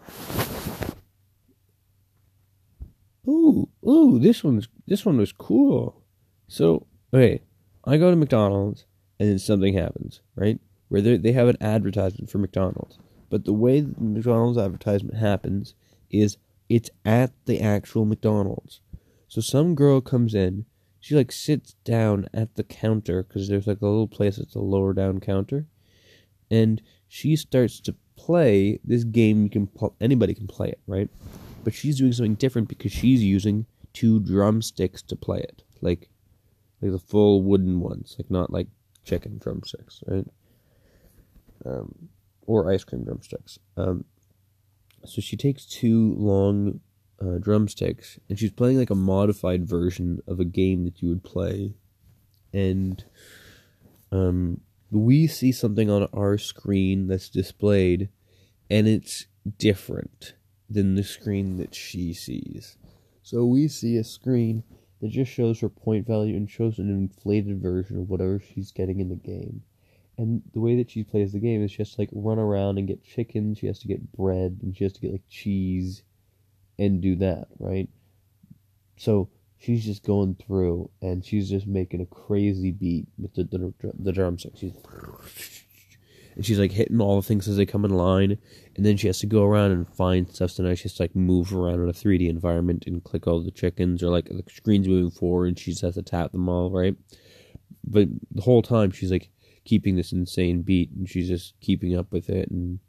Ooh, 3.28 3.70
ooh, 3.86 4.20
this 4.20 4.44
one's 4.46 4.70
this 4.88 5.06
one 5.06 5.18
was 5.18 5.34
cool. 5.34 6.02
So 6.48 6.88
okay, 7.14 7.42
I 7.86 7.98
go 7.98 8.10
to 8.10 8.16
McDonald's 8.16 8.86
and 9.20 9.30
then 9.30 9.40
something 9.40 9.74
happens, 9.76 10.22
right? 10.36 10.60
Where 10.90 11.02
they 11.02 11.32
have 11.32 11.48
an 11.48 11.62
advertisement 11.62 12.30
for 12.30 12.38
McDonald's, 12.38 12.98
but 13.30 13.46
the 13.46 13.54
way 13.54 13.82
the 13.82 13.94
McDonald's 14.00 14.58
advertisement 14.58 15.18
happens 15.18 15.74
is 16.10 16.38
it's 16.70 16.90
at 17.06 17.32
the 17.46 17.60
actual 17.60 18.06
McDonald's. 18.06 18.82
So 19.28 19.42
some 19.42 19.76
girl 19.76 20.02
comes 20.02 20.34
in, 20.36 20.66
she 21.00 21.16
like 21.16 21.32
sits 21.32 21.76
down 21.84 22.28
at 22.34 22.56
the 22.56 22.64
counter 22.64 23.24
because 23.24 23.48
there's 23.48 23.68
like 23.68 23.82
a 23.82 23.88
little 23.88 24.08
place 24.08 24.38
that's 24.38 24.56
a 24.56 24.60
lower 24.60 24.94
down 24.94 25.20
counter, 25.20 25.66
and 26.50 26.82
she 27.08 27.36
starts 27.36 27.80
to 27.82 27.96
play 28.16 28.80
this 28.84 29.04
game. 29.04 29.44
You 29.44 29.50
can 29.50 29.70
anybody 30.00 30.34
can 30.34 30.48
play 30.48 30.70
it, 30.70 30.80
right? 30.88 31.10
But 31.64 31.74
she's 31.74 31.98
doing 31.98 32.14
something 32.14 32.36
different 32.36 32.68
because 32.68 32.92
she's 32.92 33.24
using 33.24 33.66
two 33.92 34.20
drumsticks 34.20 35.02
to 35.04 35.16
play 35.16 35.40
it, 35.40 35.64
like 35.82 36.10
like 36.84 36.92
the 36.92 37.00
full 37.00 37.42
wooden 37.42 37.80
ones, 37.80 38.16
like 38.20 38.30
not 38.30 38.52
like 38.52 38.68
chicken 39.06 39.38
drumsticks, 39.38 40.04
right? 40.06 40.28
Um, 41.66 42.10
or 42.46 42.70
ice 42.70 42.84
cream 42.84 43.06
drumsticks. 43.06 43.58
Um, 43.78 44.04
so 45.06 45.22
she 45.22 45.38
takes 45.38 45.66
two 45.66 46.14
long 46.16 46.82
uh, 47.22 47.38
drumsticks 47.40 48.20
and 48.28 48.38
she's 48.38 48.52
playing 48.52 48.78
like 48.78 48.90
a 48.90 48.96
modified 48.96 49.66
version 49.66 50.22
of 50.28 50.42
a 50.42 50.46
game 50.46 50.84
that 50.84 51.02
you 51.02 51.08
would 51.08 51.24
play, 51.24 51.74
and 52.52 53.06
um, 54.12 54.60
we 54.92 55.26
see 55.26 55.54
something 55.54 55.90
on 55.90 56.08
our 56.14 56.38
screen 56.38 57.08
that's 57.08 57.30
displayed, 57.30 58.10
and 58.70 58.90
it's 58.90 59.28
different 59.58 60.34
than 60.70 60.96
the 60.96 61.04
screen 61.04 61.56
that 61.58 61.74
she 61.74 62.14
sees. 62.14 62.78
So 63.22 63.46
we 63.46 63.70
see 63.70 63.96
a 63.96 64.04
screen 64.04 64.64
that 65.04 65.12
just 65.12 65.30
shows 65.30 65.60
her 65.60 65.68
point 65.68 66.08
value 66.08 66.34
and 66.34 66.50
shows 66.50 66.80
an 66.80 66.90
inflated 66.90 67.62
version 67.62 68.00
of 68.00 68.10
whatever 68.10 68.40
she's 68.40 68.72
getting 68.72 69.02
in 69.02 69.10
the 69.10 69.16
game. 69.16 69.62
And 70.18 70.42
the 70.54 70.62
way 70.62 70.78
that 70.78 70.92
she 70.92 71.04
plays 71.04 71.34
the 71.34 71.40
game 71.40 71.62
is 71.62 71.72
she 71.72 71.80
has 71.80 71.94
to 71.96 72.02
like 72.02 72.10
run 72.14 72.40
around 72.40 72.78
and 72.78 72.88
get 72.88 73.04
chicken, 73.04 73.54
she 73.54 73.68
has 73.68 73.80
to 73.80 73.88
get 73.90 74.14
bread, 74.14 74.60
and 74.64 74.78
she 74.78 74.86
has 74.86 74.94
to 74.94 75.02
get 75.02 75.12
like 75.12 75.28
cheese 75.30 76.04
and 76.80 77.02
do 77.02 77.18
that, 77.18 77.48
right? 77.60 77.90
So 78.96 79.28
she's 79.60 79.84
just 79.84 80.06
going 80.06 80.36
through 80.36 80.90
and 81.02 81.26
she's 81.26 81.50
just 81.50 81.68
making 81.68 82.00
a 82.00 82.06
crazy 82.06 82.72
beat 82.72 83.08
with 83.18 83.34
the 83.34 83.44
the, 83.44 83.74
the. 84.00 84.52
She's 84.56 84.72
and 86.36 86.46
she's 86.46 86.60
like 86.60 86.72
hitting 86.72 87.02
all 87.02 87.16
the 87.16 87.28
things 87.28 87.48
as 87.48 87.58
they 87.58 87.66
come 87.66 87.86
in 87.86 87.92
line, 87.92 88.38
and 88.76 88.86
then 88.86 88.98
she 88.98 89.08
has 89.08 89.20
to 89.20 89.28
go 89.28 89.44
around 89.44 89.72
and 89.72 89.88
find 89.96 90.30
stuff. 90.30 90.52
So 90.52 90.64
now 90.64 90.74
she 90.76 90.84
has 90.84 90.96
to 90.96 91.04
like 91.04 91.16
move 91.16 91.54
around 91.54 91.82
in 91.82 91.90
a 91.90 91.94
3D 91.94 92.30
environment 92.30 92.86
and 92.88 93.04
click 93.04 93.28
all 93.28 93.42
the 93.42 93.52
chickens, 93.52 94.04
or 94.04 94.10
like 94.10 94.26
the 94.26 94.44
screen's 94.50 94.88
moving 94.88 95.12
forward, 95.12 95.48
and 95.48 95.60
she 95.60 95.72
just 95.72 95.84
has 95.84 95.96
to 95.96 96.02
tap 96.02 96.32
them 96.32 96.50
all, 96.50 96.70
right? 96.72 96.96
But 97.84 98.08
the 98.32 98.42
whole 98.42 98.62
time 98.62 98.92
she's 98.92 99.12
like 99.12 99.30
keeping 99.66 99.96
this 99.96 100.12
insane 100.12 100.62
beat, 100.62 100.92
and 100.92 101.10
she's 101.10 101.28
just 101.28 101.60
keeping 101.60 101.96
up 101.96 102.12
with 102.12 102.30
it, 102.30 102.50
and 102.50 102.80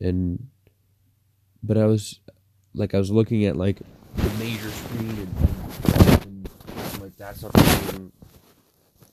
and 0.00 0.48
but 1.62 1.76
I 1.76 1.86
was 1.86 2.20
like 2.74 2.94
I 2.94 2.98
was 2.98 3.10
looking 3.10 3.44
at 3.44 3.56
like 3.56 3.80
the 4.16 4.30
major 4.38 4.70
screen 4.70 5.10
and, 5.10 6.26
and 6.26 7.00
like 7.00 7.16
that's 7.16 7.42
not 7.42 7.52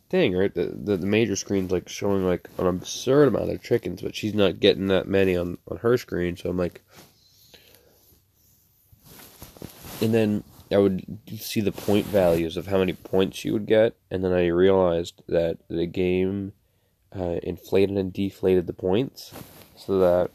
thing, 0.10 0.36
right? 0.36 0.54
The, 0.54 0.66
the, 0.66 0.98
the 0.98 1.06
major 1.06 1.36
screen's 1.36 1.72
like 1.72 1.90
showing 1.90 2.26
like 2.26 2.50
an 2.58 2.68
absurd 2.68 3.30
amount 3.30 3.52
of 3.52 3.64
chickens, 3.64 4.02
but 4.02 4.16
she's 4.16 4.34
not 4.34 4.60
getting 4.60 4.88
that 4.88 5.08
many 5.08 5.36
on 5.36 5.58
on 5.68 5.78
her 5.78 5.98
screen. 5.98 6.38
So 6.38 6.50
I'm 6.50 6.58
like, 6.58 6.82
and 10.02 10.14
then 10.14 10.44
I 10.72 10.78
would 10.78 11.20
see 11.38 11.62
the 11.62 11.72
point 11.72 12.06
values 12.06 12.58
of 12.58 12.68
how 12.68 12.80
many 12.80 12.94
points 12.94 13.38
she 13.38 13.52
would 13.52 13.66
get, 13.66 13.96
and 14.12 14.24
then 14.24 14.34
I 14.34 14.48
realized 14.48 15.24
that 15.28 15.58
the 15.70 15.86
game 15.86 16.54
uh, 17.16 17.40
inflated 17.44 17.98
and 17.98 18.12
deflated 18.12 18.68
the 18.68 18.74
points 18.74 19.34
so 19.76 20.00
that 20.00 20.32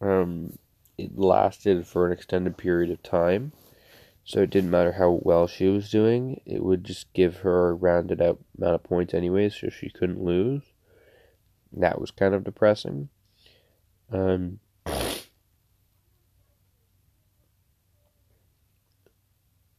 um, 0.00 0.58
it 0.96 1.18
lasted 1.18 1.86
for 1.86 2.06
an 2.06 2.12
extended 2.12 2.56
period 2.56 2.90
of 2.90 3.02
time. 3.02 3.52
So 4.28 4.42
it 4.42 4.50
didn't 4.50 4.70
matter 4.70 4.92
how 4.92 5.20
well 5.22 5.46
she 5.46 5.68
was 5.68 5.90
doing, 5.90 6.42
it 6.44 6.62
would 6.62 6.84
just 6.84 7.10
give 7.14 7.38
her 7.38 7.70
a 7.70 7.74
rounded 7.74 8.20
out 8.20 8.38
amount 8.58 8.74
of 8.74 8.82
points 8.82 9.14
anyway, 9.14 9.48
so 9.48 9.70
she 9.70 9.88
couldn't 9.88 10.22
lose. 10.22 10.60
That 11.72 11.98
was 11.98 12.10
kind 12.10 12.34
of 12.34 12.44
depressing. 12.44 13.08
Um, 14.12 14.58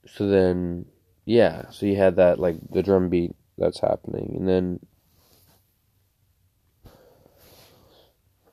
so 0.07 0.27
then, 0.27 0.87
yeah, 1.25 1.69
so 1.69 1.85
you 1.85 1.97
had 1.97 2.15
that, 2.15 2.39
like, 2.39 2.55
the 2.71 2.81
drum 2.81 3.09
beat 3.09 3.35
that's 3.55 3.81
happening, 3.81 4.33
and 4.35 4.49
then. 4.49 4.79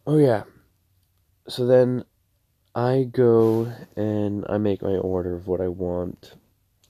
Oh, 0.06 0.18
yeah. 0.18 0.42
So 1.48 1.66
then 1.66 2.04
I 2.76 3.04
go 3.04 3.72
and 3.96 4.44
I 4.50 4.58
make 4.58 4.82
my 4.82 4.96
order 4.96 5.34
of 5.34 5.46
what 5.46 5.62
I 5.62 5.68
want, 5.68 6.34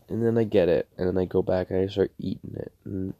and 0.08 0.20
then 0.20 0.36
I 0.36 0.42
get 0.42 0.68
it, 0.68 0.88
and 0.98 1.06
then 1.06 1.16
I 1.16 1.26
go 1.26 1.42
back 1.42 1.70
and 1.70 1.78
I 1.78 1.86
start 1.86 2.10
eating 2.18 2.56
it. 2.56 2.72
And 2.84 3.14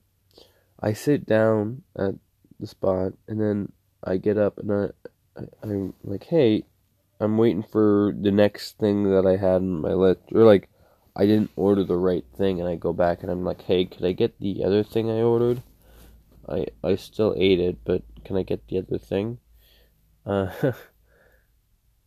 I 0.81 0.92
sit 0.92 1.26
down 1.26 1.85
at 1.96 2.16
the 2.59 2.66
spot, 2.66 3.12
and 3.29 3.40
then 3.40 3.70
I 4.02 4.16
get 4.16 4.37
up 4.37 4.59
and 4.59 4.72
I, 4.72 5.40
I 5.40 5.44
I'm 5.62 5.94
like, 6.02 6.24
hey, 6.24 6.64
I'm 7.20 7.38
waiting 7.38 7.62
for 7.62 8.12
the 8.20 8.33
next 8.33 8.79
thing 8.79 9.05
that 9.12 9.24
I 9.24 9.37
had 9.37 9.62
in 9.62 9.81
my 9.81 9.92
list, 9.92 10.22
or 10.33 10.42
like, 10.42 10.68
I 11.14 11.24
didn't 11.24 11.52
order 11.55 11.85
the 11.85 11.96
right 11.96 12.24
thing, 12.37 12.59
and 12.59 12.68
I 12.68 12.74
go 12.74 12.92
back 12.92 13.22
and 13.22 13.31
I'm 13.31 13.44
like, 13.44 13.62
hey, 13.62 13.85
could 13.85 14.05
I 14.05 14.11
get 14.11 14.40
the 14.40 14.64
other 14.64 14.83
thing 14.83 15.09
I 15.09 15.22
ordered? 15.22 15.62
I 16.48 16.66
I 16.83 16.96
still 16.96 17.33
ate 17.38 17.61
it, 17.61 17.79
but 17.85 18.02
can 18.24 18.37
I 18.37 18.42
get 18.42 18.66
the 18.66 18.79
other 18.79 18.98
thing? 18.98 19.38
Uh. 20.26 20.50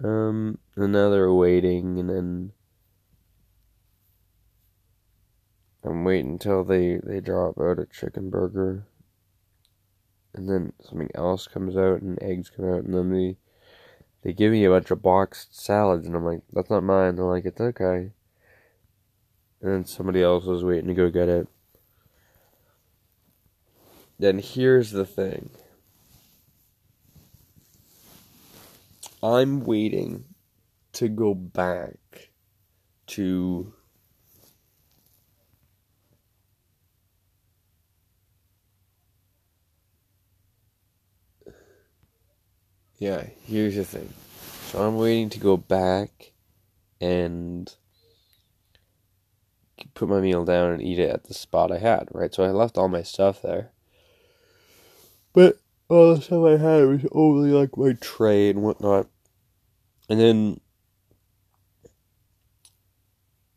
Um, 0.04 0.58
and 0.76 0.94
now 0.94 1.10
they're 1.10 1.34
waiting, 1.34 2.00
and 2.00 2.10
then 2.10 2.52
I'm 5.84 6.04
waiting 6.04 6.32
until 6.32 6.64
they 6.64 7.00
they 7.04 7.20
drop 7.20 7.58
out 7.60 7.80
a 7.80 7.86
chicken 7.86 8.30
burger, 8.30 8.86
and 10.34 10.50
then 10.50 10.74
something 10.82 11.10
else 11.16 11.48
comes 11.48 11.76
out, 11.76 12.02
and 12.02 12.22
eggs 12.22 12.50
come 12.50 12.66
out, 12.72 12.84
and 12.84 12.94
then 12.94 13.12
they 13.12 13.38
they 14.24 14.34
give 14.34 14.52
me 14.52 14.66
a 14.66 14.70
bunch 14.70 14.92
of 14.92 15.02
boxed 15.02 15.60
salads, 15.60 16.08
and 16.08 16.16
I'm 16.16 16.26
like, 16.26 16.42
that's 16.54 16.70
not 16.70 16.84
mine. 16.84 17.16
They're 17.16 17.26
like, 17.26 17.46
it's 17.46 17.62
okay. 17.62 18.12
And 19.62 19.72
then 19.74 19.86
somebody 19.86 20.24
else 20.24 20.46
was 20.46 20.64
waiting 20.64 20.88
to 20.88 20.94
go 20.94 21.10
get 21.10 21.30
it. 21.30 21.48
then 24.20 24.40
here's 24.40 24.92
the 24.92 25.06
thing. 25.06 25.50
I'm 29.22 29.62
waiting 29.62 30.26
to 30.94 31.08
go 31.08 31.34
back 31.34 31.98
to 33.08 33.74
Yeah, 43.00 43.28
here's 43.46 43.76
the 43.76 43.86
thing. 43.86 44.14
So 44.68 44.86
I'm 44.86 44.98
waiting 44.98 45.30
to 45.30 45.40
go 45.40 45.56
back 45.56 46.34
and 47.00 47.74
put 49.94 50.10
my 50.10 50.20
meal 50.20 50.44
down 50.44 50.74
and 50.74 50.82
eat 50.82 51.00
it 51.00 51.10
at 51.10 51.24
the 51.24 51.34
spot 51.34 51.72
I 51.72 51.78
had, 51.78 52.10
right? 52.12 52.34
So 52.34 52.44
I 52.44 52.50
left 52.50 52.78
all 52.78 52.90
my 52.90 53.02
stuff 53.02 53.42
there. 53.42 53.72
But 55.32 55.58
all 55.90 56.16
the 56.16 56.22
stuff 56.22 56.46
I 56.46 56.58
had 56.58 56.88
was 56.88 57.06
only 57.12 57.52
like 57.52 57.76
my 57.76 57.94
tray 57.94 58.50
and 58.50 58.62
whatnot. 58.62 59.08
And 60.08 60.20
then 60.20 60.62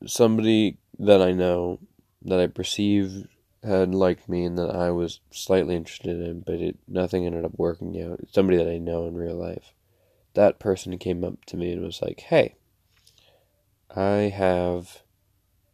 somebody 0.06 0.78
that 0.98 1.22
I 1.22 1.32
know, 1.32 1.78
that 2.22 2.40
I 2.40 2.46
perceive 2.46 3.28
had 3.62 3.94
liked 3.94 4.28
me 4.28 4.44
and 4.44 4.58
that 4.58 4.74
I 4.74 4.90
was 4.90 5.20
slightly 5.30 5.76
interested 5.76 6.20
in, 6.20 6.40
but 6.40 6.56
it 6.56 6.78
nothing 6.88 7.26
ended 7.26 7.44
up 7.44 7.52
working 7.56 8.00
out. 8.02 8.20
Somebody 8.32 8.58
that 8.58 8.68
I 8.68 8.78
know 8.78 9.06
in 9.06 9.14
real 9.14 9.36
life. 9.36 9.74
That 10.34 10.58
person 10.58 10.96
came 10.98 11.24
up 11.24 11.44
to 11.46 11.56
me 11.58 11.72
and 11.72 11.82
was 11.82 12.00
like, 12.00 12.20
"Hey, 12.20 12.54
I 13.94 14.32
have, 14.34 15.02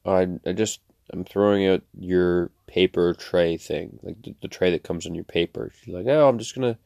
I 0.05 0.27
I 0.45 0.53
just 0.53 0.81
I'm 1.11 1.25
throwing 1.25 1.67
out 1.67 1.83
your 1.97 2.51
paper 2.69 3.15
tray 3.15 3.57
thing, 3.57 3.99
like 4.03 4.23
the, 4.23 4.35
the 4.43 4.49
tray 4.49 4.71
that 4.71 4.85
comes 4.85 5.07
in 5.07 5.15
your 5.15 5.25
paper." 5.25 5.73
She's 5.83 5.93
like, 5.93 6.07
"Oh, 6.07 6.29
I'm 6.29 6.39
just 6.39 6.55
gonna 6.55 6.79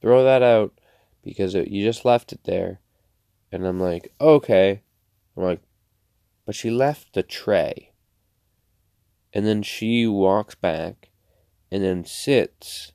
throw 0.00 0.22
that 0.22 0.42
out 0.42 0.72
because 1.24 1.54
it, 1.56 1.68
you 1.68 1.84
just 1.84 2.04
left 2.04 2.32
it 2.32 2.44
there," 2.44 2.80
and 3.50 3.66
I'm 3.66 3.80
like, 3.80 4.12
"Okay," 4.20 4.82
I'm 5.36 5.42
like, 5.42 5.60
but 6.46 6.54
she 6.54 6.70
left 6.70 7.14
the 7.14 7.22
tray. 7.22 7.90
And 9.32 9.46
then 9.46 9.62
she 9.62 10.06
walks 10.06 10.54
back 10.54 11.10
and 11.70 11.82
then 11.82 12.04
sits 12.04 12.92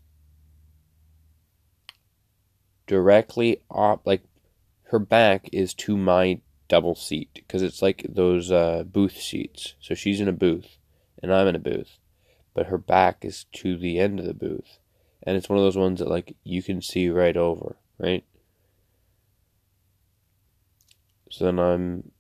directly 2.86 3.62
op 3.70 4.06
like 4.06 4.24
her 4.84 5.00
back 5.00 5.50
is 5.52 5.74
to 5.74 5.98
my 5.98 6.40
double 6.70 6.96
seat 6.96 7.30
because 7.34 7.62
it's 7.62 7.82
like 7.82 8.06
those 8.08 8.52
uh, 8.52 8.84
booth 8.86 9.20
seats. 9.20 9.74
So 9.82 9.96
she's 9.96 10.22
in 10.22 10.28
a 10.28 10.34
booth 10.34 10.78
and 11.22 11.34
i'm 11.34 11.48
in 11.48 11.56
a 11.56 11.60
booth 11.60 11.98
but 12.58 12.66
her 12.66 12.78
back 12.78 13.24
is 13.24 13.46
to 13.54 13.78
the 13.78 14.00
end 14.00 14.20
of 14.20 14.26
the 14.26 14.34
booth 14.34 14.80
and 15.22 15.38
it's 15.38 15.48
one 15.48 15.58
of 15.60 15.64
those 15.64 15.78
ones 15.78 16.00
that 16.00 16.10
like 16.10 16.36
you 16.44 16.64
can 16.64 16.82
see 16.82 17.08
right 17.08 17.38
over 17.38 17.78
right 18.00 18.26
so 21.30 21.46
then 21.46 21.60
i'm 21.60 22.12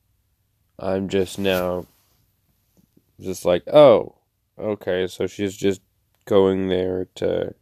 i'm 0.79 1.09
just 1.09 1.39
now 1.39 1.87
just 3.19 3.45
like, 3.45 3.67
oh, 3.67 4.15
okay, 4.57 5.07
so 5.07 5.27
she's 5.27 5.55
just 5.55 5.81
going 6.25 6.67
there 6.67 7.07
to 7.15 7.53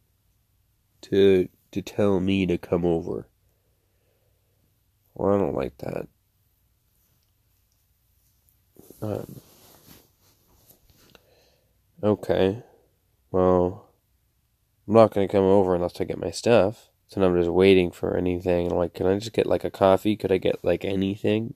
to 1.02 1.48
to 1.72 1.82
tell 1.82 2.20
me 2.20 2.46
to 2.46 2.58
come 2.58 2.84
over. 2.84 3.28
Well, 5.14 5.34
I 5.34 5.38
don't 5.38 5.54
like 5.54 5.78
that. 5.78 6.08
Um, 9.00 9.40
okay. 12.06 12.62
Well, 13.30 13.90
I'm 14.86 14.94
not 14.94 15.12
gonna 15.12 15.28
come 15.28 15.44
over 15.44 15.74
unless 15.74 16.00
I 16.00 16.04
get 16.04 16.18
my 16.18 16.30
stuff. 16.30 16.88
So 17.08 17.20
now 17.20 17.26
I'm 17.28 17.38
just 17.38 17.50
waiting 17.50 17.90
for 17.90 18.16
anything. 18.16 18.70
I'm 18.70 18.78
like, 18.78 18.94
can 18.94 19.06
I 19.06 19.18
just 19.18 19.32
get 19.32 19.46
like 19.46 19.64
a 19.64 19.70
coffee? 19.70 20.16
Could 20.16 20.32
I 20.32 20.38
get 20.38 20.64
like 20.64 20.84
anything? 20.84 21.54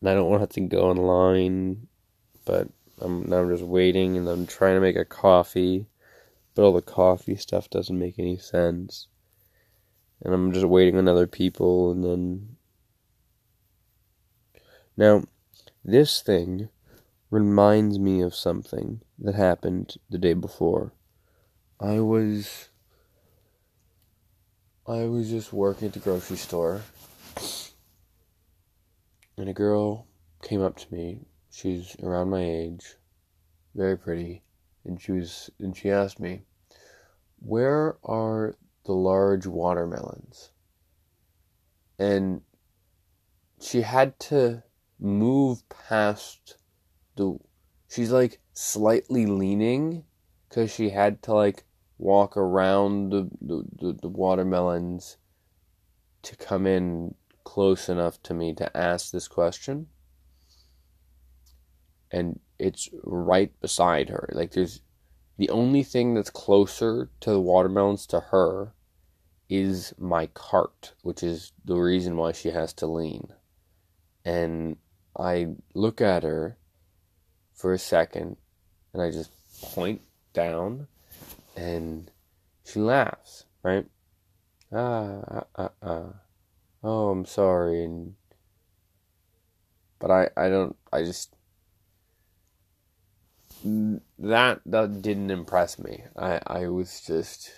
And 0.00 0.10
I 0.10 0.14
don't 0.14 0.28
want 0.28 0.40
to 0.40 0.42
have 0.42 0.50
to 0.50 0.60
go 0.60 0.90
online, 0.90 1.86
but 2.44 2.68
I'm 3.00 3.24
now 3.28 3.38
I'm 3.38 3.50
just 3.50 3.62
waiting 3.62 4.16
and 4.16 4.28
I'm 4.28 4.46
trying 4.46 4.76
to 4.76 4.80
make 4.80 4.96
a 4.96 5.04
coffee, 5.04 5.86
but 6.54 6.62
all 6.62 6.72
the 6.72 6.82
coffee 6.82 7.36
stuff 7.36 7.70
doesn't 7.70 7.98
make 7.98 8.18
any 8.18 8.38
sense. 8.38 9.08
And 10.22 10.34
I'm 10.34 10.52
just 10.52 10.66
waiting 10.66 10.96
on 10.96 11.08
other 11.08 11.26
people 11.26 11.92
and 11.92 12.04
then 12.04 12.56
Now, 14.96 15.24
this 15.82 16.20
thing 16.20 16.68
reminds 17.30 17.98
me 17.98 18.20
of 18.20 18.34
something 18.34 19.00
that 19.18 19.34
happened 19.34 19.96
the 20.08 20.18
day 20.18 20.34
before. 20.34 20.92
I 21.78 22.00
was 22.00 22.68
I 24.86 25.04
was 25.04 25.30
just 25.30 25.52
working 25.52 25.88
at 25.88 25.94
the 25.94 26.00
grocery 26.00 26.36
store 26.36 26.82
and 29.36 29.48
a 29.48 29.52
girl 29.52 30.06
came 30.42 30.60
up 30.60 30.76
to 30.78 30.92
me 30.94 31.20
She's 31.52 31.96
around 32.00 32.30
my 32.30 32.42
age, 32.44 32.96
very 33.74 33.98
pretty, 33.98 34.44
and 34.84 35.00
she 35.00 35.10
was 35.10 35.50
and 35.58 35.76
she 35.76 35.90
asked 35.90 36.20
me, 36.20 36.44
"Where 37.40 37.98
are 38.04 38.54
the 38.84 38.92
large 38.92 39.48
watermelons?" 39.48 40.52
And 41.98 42.42
she 43.60 43.82
had 43.82 44.20
to 44.20 44.62
move 45.00 45.68
past 45.68 46.56
the 47.20 47.38
she's 47.88 48.10
like 48.10 48.40
slightly 48.54 49.26
leaning 49.26 50.04
cuz 50.48 50.72
she 50.72 50.90
had 50.90 51.22
to 51.22 51.34
like 51.34 51.64
walk 51.98 52.36
around 52.36 53.10
the, 53.10 53.28
the, 53.42 53.62
the, 53.78 53.92
the 53.92 54.08
watermelons 54.08 55.18
to 56.22 56.34
come 56.36 56.66
in 56.66 57.14
close 57.44 57.88
enough 57.88 58.22
to 58.22 58.32
me 58.32 58.54
to 58.54 58.74
ask 58.76 59.10
this 59.10 59.28
question 59.28 59.88
and 62.10 62.40
it's 62.58 62.88
right 63.04 63.58
beside 63.60 64.08
her. 64.08 64.28
Like 64.32 64.52
there's 64.52 64.82
the 65.36 65.50
only 65.50 65.82
thing 65.82 66.14
that's 66.14 66.30
closer 66.30 67.10
to 67.20 67.30
the 67.30 67.40
watermelons 67.40 68.06
to 68.08 68.20
her 68.20 68.74
is 69.48 69.94
my 69.98 70.26
cart, 70.26 70.94
which 71.02 71.22
is 71.22 71.52
the 71.64 71.76
reason 71.76 72.16
why 72.16 72.32
she 72.32 72.50
has 72.50 72.72
to 72.74 72.86
lean. 72.86 73.28
And 74.24 74.76
I 75.18 75.48
look 75.74 76.00
at 76.00 76.22
her 76.22 76.58
for 77.60 77.74
a 77.74 77.78
second 77.78 78.36
and 78.92 79.02
I 79.02 79.10
just 79.10 79.30
point 79.60 80.00
down 80.32 80.86
and 81.56 82.10
she 82.64 82.80
laughs, 82.80 83.44
right? 83.62 83.86
Ah, 84.72 85.20
ah, 85.28 85.46
ah, 85.56 85.70
ah. 85.82 86.12
Oh, 86.82 87.10
I'm 87.10 87.26
sorry. 87.26 87.84
And, 87.84 88.14
but 89.98 90.10
I, 90.10 90.30
I 90.36 90.48
don't, 90.48 90.76
I 90.90 91.02
just, 91.04 91.34
that 94.18 94.60
that 94.64 95.02
didn't 95.02 95.30
impress 95.30 95.78
me. 95.78 96.04
I 96.16 96.40
I 96.46 96.68
was 96.68 97.02
just 97.06 97.52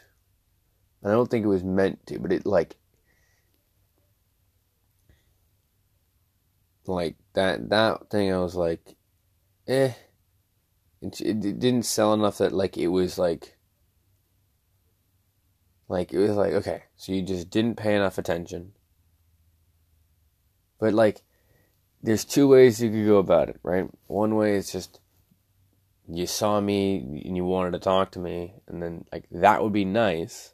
I 1.05 1.11
don't 1.11 1.31
think 1.31 1.45
it 1.45 1.49
was 1.49 1.63
meant 1.63 2.05
to, 2.07 2.19
but 2.19 2.33
it 2.33 2.45
like 2.45 2.75
like 6.87 7.15
that 7.35 7.71
that 7.71 8.11
thing 8.11 8.33
I 8.33 8.39
was 8.39 8.57
like 8.57 8.97
eh 9.73 9.93
it, 11.01 11.21
it 11.21 11.59
didn't 11.59 11.85
sell 11.85 12.13
enough 12.15 12.39
that 12.39 12.53
like 12.53 12.77
it 12.77 12.89
was 12.89 13.19
like 13.19 13.57
like 15.89 16.13
it 16.13 16.19
was 16.19 16.37
like 16.37 16.53
okay, 16.53 16.85
so 16.97 17.13
you 17.13 17.23
just 17.23 17.51
didn't 17.51 17.77
pay 17.77 17.95
enough 17.95 18.19
attention. 18.19 18.73
But 20.79 20.95
like 20.95 21.23
there's 22.03 22.25
two 22.25 22.49
ways 22.49 22.83
you 22.83 22.91
could 22.91 23.07
go 23.07 23.19
about 23.19 23.49
it, 23.49 23.61
right? 23.63 23.89
One 24.07 24.37
way 24.37 24.57
is 24.57 24.73
just 24.73 25.01
you 26.09 26.27
saw 26.27 26.61
me 26.61 26.99
and 27.25 27.37
you 27.37 27.45
wanted 27.45 27.73
to 27.73 27.79
talk 27.79 28.11
to 28.13 28.19
me 28.19 28.55
and 28.67 28.83
then 28.83 29.05
like 29.13 29.27
that 29.31 29.63
would 29.63 29.73
be 29.73 29.85
nice 29.85 30.53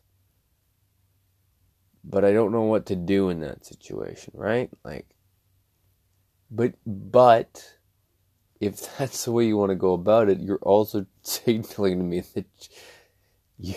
but 2.05 2.25
i 2.25 2.33
don't 2.33 2.53
know 2.53 2.63
what 2.63 2.85
to 2.87 2.95
do 2.95 3.31
in 3.31 3.41
that 3.41 3.65
situation 3.65 4.33
right 4.37 4.71
like 4.85 5.07
but 6.51 6.75
but 6.87 7.78
if 8.61 8.97
that's 8.99 9.25
the 9.25 9.33
way 9.33 9.47
you 9.47 9.57
want 9.57 9.71
to 9.71 9.77
go 9.77 9.93
about 9.93 10.29
it 10.29 10.41
you're 10.41 10.59
also 10.59 11.07
signaling 11.23 11.99
to 11.99 12.05
me 12.05 12.21
that 12.35 12.69
you 13.59 13.75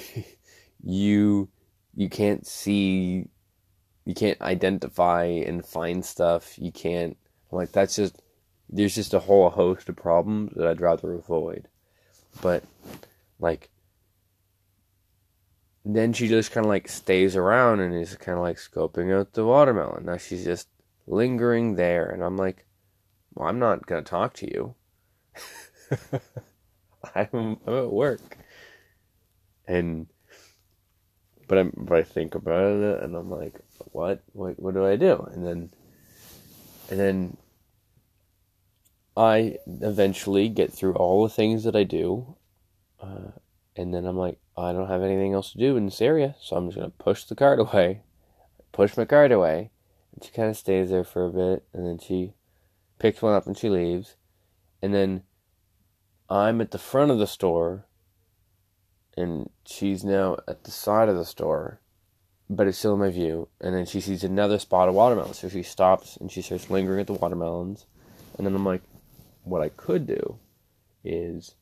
you 0.83 1.49
you 1.95 2.09
can't 2.09 2.45
see 2.47 3.27
you 4.05 4.13
can't 4.13 4.41
identify 4.41 5.23
and 5.23 5.65
find 5.65 6.03
stuff 6.05 6.57
you 6.57 6.71
can't 6.71 7.17
like 7.51 7.71
that's 7.71 7.95
just 7.95 8.21
there's 8.71 8.95
just 8.95 9.13
a 9.13 9.19
whole 9.19 9.49
host 9.49 9.89
of 9.89 9.97
problems 9.97 10.53
that 10.55 10.65
I'd 10.65 10.81
rather 10.81 11.13
avoid. 11.13 11.67
But 12.41 12.63
like 13.39 13.69
then 15.83 16.13
she 16.13 16.27
just 16.27 16.51
kind 16.51 16.65
of 16.65 16.69
like 16.69 16.87
stays 16.87 17.35
around 17.35 17.79
and 17.79 17.93
is 17.93 18.15
kind 18.15 18.37
of 18.37 18.43
like 18.43 18.57
scoping 18.57 19.13
out 19.13 19.33
the 19.33 19.45
watermelon. 19.45 20.05
Now 20.05 20.17
she's 20.17 20.45
just 20.45 20.69
lingering 21.05 21.75
there, 21.75 22.07
and 22.07 22.23
I'm 22.23 22.37
like, 22.37 22.65
well, 23.33 23.47
I'm 23.47 23.59
not 23.59 23.85
gonna 23.85 24.01
talk 24.01 24.33
to 24.35 24.51
you. 24.51 24.75
I'm, 27.15 27.57
I'm 27.65 27.73
at 27.73 27.91
work, 27.91 28.37
and 29.67 30.07
but 31.47 31.57
I'm, 31.57 31.73
but 31.75 31.97
I 31.97 32.03
think 32.03 32.33
about 32.33 32.77
it 32.81 33.03
and 33.03 33.13
I'm 33.13 33.29
like, 33.29 33.59
what 33.91 34.23
what 34.31 34.57
what 34.57 34.73
do 34.73 34.85
I 34.85 34.95
do? 34.95 35.27
And 35.33 35.45
then 35.45 35.69
and 36.89 36.99
then 36.99 37.37
I 39.17 39.57
eventually 39.65 40.47
get 40.47 40.71
through 40.71 40.93
all 40.93 41.23
the 41.23 41.29
things 41.29 41.65
that 41.65 41.75
I 41.75 41.83
do, 41.83 42.37
uh, 43.01 43.31
and 43.75 43.93
then 43.93 44.05
I'm 44.05 44.17
like, 44.17 44.37
I 44.57 44.71
don't 44.71 44.87
have 44.87 45.03
anything 45.03 45.33
else 45.33 45.51
to 45.51 45.57
do 45.57 45.75
in 45.75 45.85
this 45.85 46.01
area, 46.01 46.35
so 46.39 46.55
I'm 46.55 46.67
just 46.67 46.77
gonna 46.77 46.89
push 46.89 47.25
the 47.25 47.35
card 47.35 47.59
away, 47.59 48.03
push 48.71 48.95
my 48.95 49.03
card 49.03 49.33
away, 49.33 49.71
and 50.13 50.23
she 50.23 50.31
kind 50.31 50.49
of 50.49 50.55
stays 50.55 50.89
there 50.89 51.03
for 51.03 51.25
a 51.25 51.31
bit, 51.31 51.65
and 51.73 51.85
then 51.85 51.99
she 51.99 52.33
picks 53.01 53.23
one 53.23 53.33
up 53.33 53.47
and 53.47 53.57
she 53.57 53.67
leaves, 53.67 54.15
and 54.79 54.93
then 54.93 55.23
I'm 56.29 56.61
at 56.61 56.69
the 56.69 56.77
front 56.77 57.09
of 57.09 57.17
the 57.17 57.25
store, 57.25 57.87
and 59.17 59.49
she's 59.65 60.03
now 60.03 60.37
at 60.47 60.65
the 60.65 60.71
side 60.71 61.09
of 61.09 61.17
the 61.17 61.25
store, 61.25 61.81
but 62.47 62.67
it's 62.67 62.77
still 62.77 62.93
in 62.93 62.99
my 62.99 63.09
view, 63.09 63.47
and 63.59 63.73
then 63.73 63.87
she 63.87 64.01
sees 64.01 64.23
another 64.23 64.59
spot 64.59 64.87
of 64.87 64.93
watermelons, 64.93 65.39
so 65.39 65.49
she 65.49 65.63
stops 65.63 66.15
and 66.15 66.31
she 66.31 66.43
starts 66.43 66.69
lingering 66.69 67.01
at 67.01 67.07
the 67.07 67.13
watermelons, 67.13 67.87
and 68.37 68.45
then 68.45 68.53
I'm 68.53 68.65
like, 68.65 68.83
what 69.43 69.63
I 69.63 69.69
could 69.69 70.05
do 70.05 70.37
is 71.03 71.55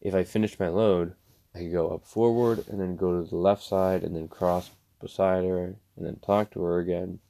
if 0.00 0.12
I 0.12 0.24
finished 0.24 0.58
my 0.58 0.68
load, 0.68 1.14
I 1.54 1.60
could 1.60 1.72
go 1.72 1.90
up 1.90 2.04
forward 2.04 2.64
and 2.66 2.80
then 2.80 2.96
go 2.96 3.22
to 3.22 3.28
the 3.28 3.36
left 3.36 3.62
side 3.62 4.02
and 4.02 4.16
then 4.16 4.26
cross 4.26 4.70
beside 5.00 5.44
her 5.44 5.76
and 5.96 6.06
then 6.06 6.16
talk 6.16 6.50
to 6.50 6.62
her 6.62 6.80
again. 6.80 7.20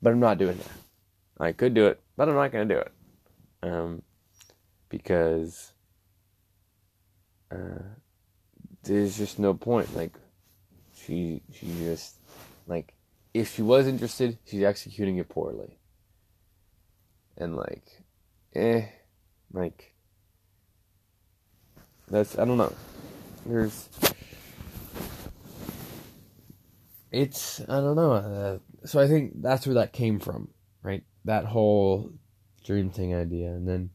But 0.00 0.14
I'm 0.14 0.20
not 0.20 0.38
doing 0.38 0.56
that. 0.56 0.70
I 1.38 1.52
could 1.52 1.74
do 1.74 1.86
it, 1.86 2.00
but 2.16 2.28
I'm 2.28 2.34
not 2.34 2.52
going 2.52 2.68
to 2.68 2.74
do 2.74 2.80
it. 2.80 2.92
Um, 3.62 4.02
because 4.88 5.72
uh, 7.50 7.82
there's 8.82 9.16
just 9.16 9.38
no 9.38 9.54
point. 9.54 9.94
Like, 9.96 10.14
she, 10.94 11.42
she 11.52 11.66
just, 11.78 12.16
like, 12.66 12.94
if 13.32 13.54
she 13.54 13.62
was 13.62 13.86
interested, 13.86 14.38
she's 14.44 14.62
executing 14.62 15.16
it 15.18 15.28
poorly. 15.28 15.78
And, 17.36 17.56
like, 17.56 18.04
eh, 18.54 18.86
like 19.52 19.94
that's 22.08 22.38
I 22.38 22.44
don't 22.44 22.58
know. 22.58 22.72
There's 23.46 23.88
it's 27.10 27.60
I 27.62 27.80
don't 27.80 27.96
know. 27.96 28.12
Uh, 28.12 28.58
so 28.86 29.00
I 29.00 29.08
think 29.08 29.42
that's 29.42 29.66
where 29.66 29.74
that 29.74 29.92
came 29.92 30.18
from, 30.18 30.48
right? 30.82 31.04
That 31.24 31.46
whole 31.46 32.12
dream 32.64 32.90
thing 32.90 33.14
idea, 33.14 33.48
and 33.48 33.66
then 33.66 33.90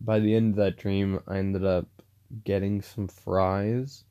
by 0.00 0.20
the 0.20 0.34
end 0.34 0.52
of 0.52 0.56
that 0.56 0.78
dream, 0.78 1.20
I 1.26 1.38
ended 1.38 1.64
up 1.64 1.88
getting 2.44 2.82
some 2.82 3.08
fries, 3.08 4.04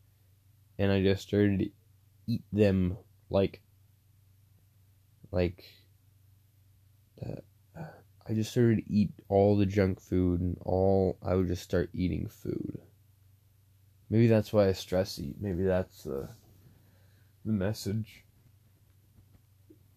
and 0.77 0.91
I 0.91 1.01
just 1.01 1.23
started 1.23 1.60
to 1.60 1.69
eat 2.27 2.43
them 2.51 2.97
like 3.29 3.62
like 5.31 5.65
uh, 7.25 7.81
I 8.27 8.34
just 8.34 8.51
started 8.51 8.77
to 8.77 8.91
eat 8.91 9.12
all 9.29 9.55
the 9.55 9.65
junk 9.65 9.99
food 9.99 10.41
and 10.41 10.58
all 10.62 11.17
I 11.23 11.36
would 11.36 11.47
just 11.47 11.63
start 11.63 11.89
eating 11.93 12.27
food. 12.27 12.79
Maybe 14.10 14.27
that's 14.27 14.53
why 14.53 14.67
I 14.67 14.73
stress 14.73 15.19
eat. 15.19 15.38
Maybe 15.39 15.63
that's 15.63 16.03
the 16.03 16.29
the 17.43 17.51
message. 17.51 18.25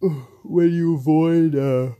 When 0.00 0.72
you 0.72 0.94
avoid 0.94 1.56
uh 1.56 1.92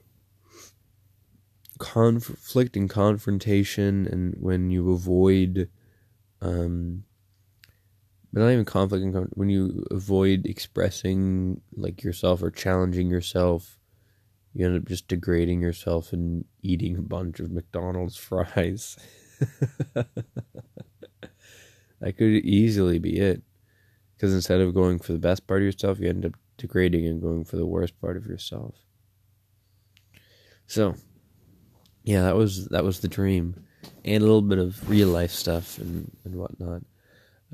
conflict 1.78 2.76
and 2.76 2.90
confrontation 2.90 4.06
and 4.06 4.34
when 4.40 4.70
you 4.70 4.92
avoid 4.92 5.70
um 6.40 7.04
but 8.32 8.40
not 8.40 8.50
even 8.50 8.64
conflict 8.64 9.04
and 9.04 9.28
when 9.34 9.48
you 9.48 9.84
avoid 9.90 10.44
expressing 10.44 11.60
like 11.76 12.02
yourself 12.02 12.42
or 12.42 12.50
challenging 12.50 13.08
yourself 13.08 13.78
you 14.54 14.66
end 14.66 14.76
up 14.76 14.86
just 14.86 15.08
degrading 15.08 15.62
yourself 15.62 16.12
and 16.12 16.44
eating 16.62 16.96
a 16.96 17.02
bunch 17.02 17.38
of 17.40 17.50
McDonald's 17.50 18.16
fries. 18.16 18.96
that 19.94 20.06
could 22.16 22.44
easily 22.44 22.98
be 22.98 23.18
it. 23.18 23.42
Because 24.18 24.34
instead 24.34 24.60
of 24.60 24.74
going 24.74 24.98
for 24.98 25.12
the 25.12 25.18
best 25.18 25.46
part 25.46 25.60
of 25.60 25.66
yourself, 25.66 26.00
you 26.00 26.08
end 26.08 26.26
up 26.26 26.32
degrading 26.56 27.06
and 27.06 27.22
going 27.22 27.44
for 27.44 27.54
the 27.54 27.64
worst 27.64 28.00
part 28.00 28.16
of 28.16 28.26
yourself. 28.26 28.74
So, 30.66 30.96
yeah, 32.02 32.22
that 32.22 32.34
was 32.34 32.66
that 32.66 32.82
was 32.82 32.98
the 32.98 33.06
dream, 33.06 33.64
and 34.04 34.20
a 34.20 34.26
little 34.26 34.42
bit 34.42 34.58
of 34.58 34.90
real 34.90 35.06
life 35.06 35.30
stuff 35.30 35.78
and 35.78 36.10
and 36.24 36.34
whatnot. 36.34 36.82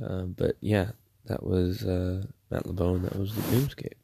Uh, 0.02 0.22
but 0.22 0.56
yeah, 0.60 0.92
that 1.26 1.42
was 1.44 1.84
uh, 1.84 2.24
Matt 2.50 2.64
LeBone. 2.64 3.02
That 3.02 3.16
was 3.16 3.34
the 3.34 3.42
dreamscape. 3.42 4.03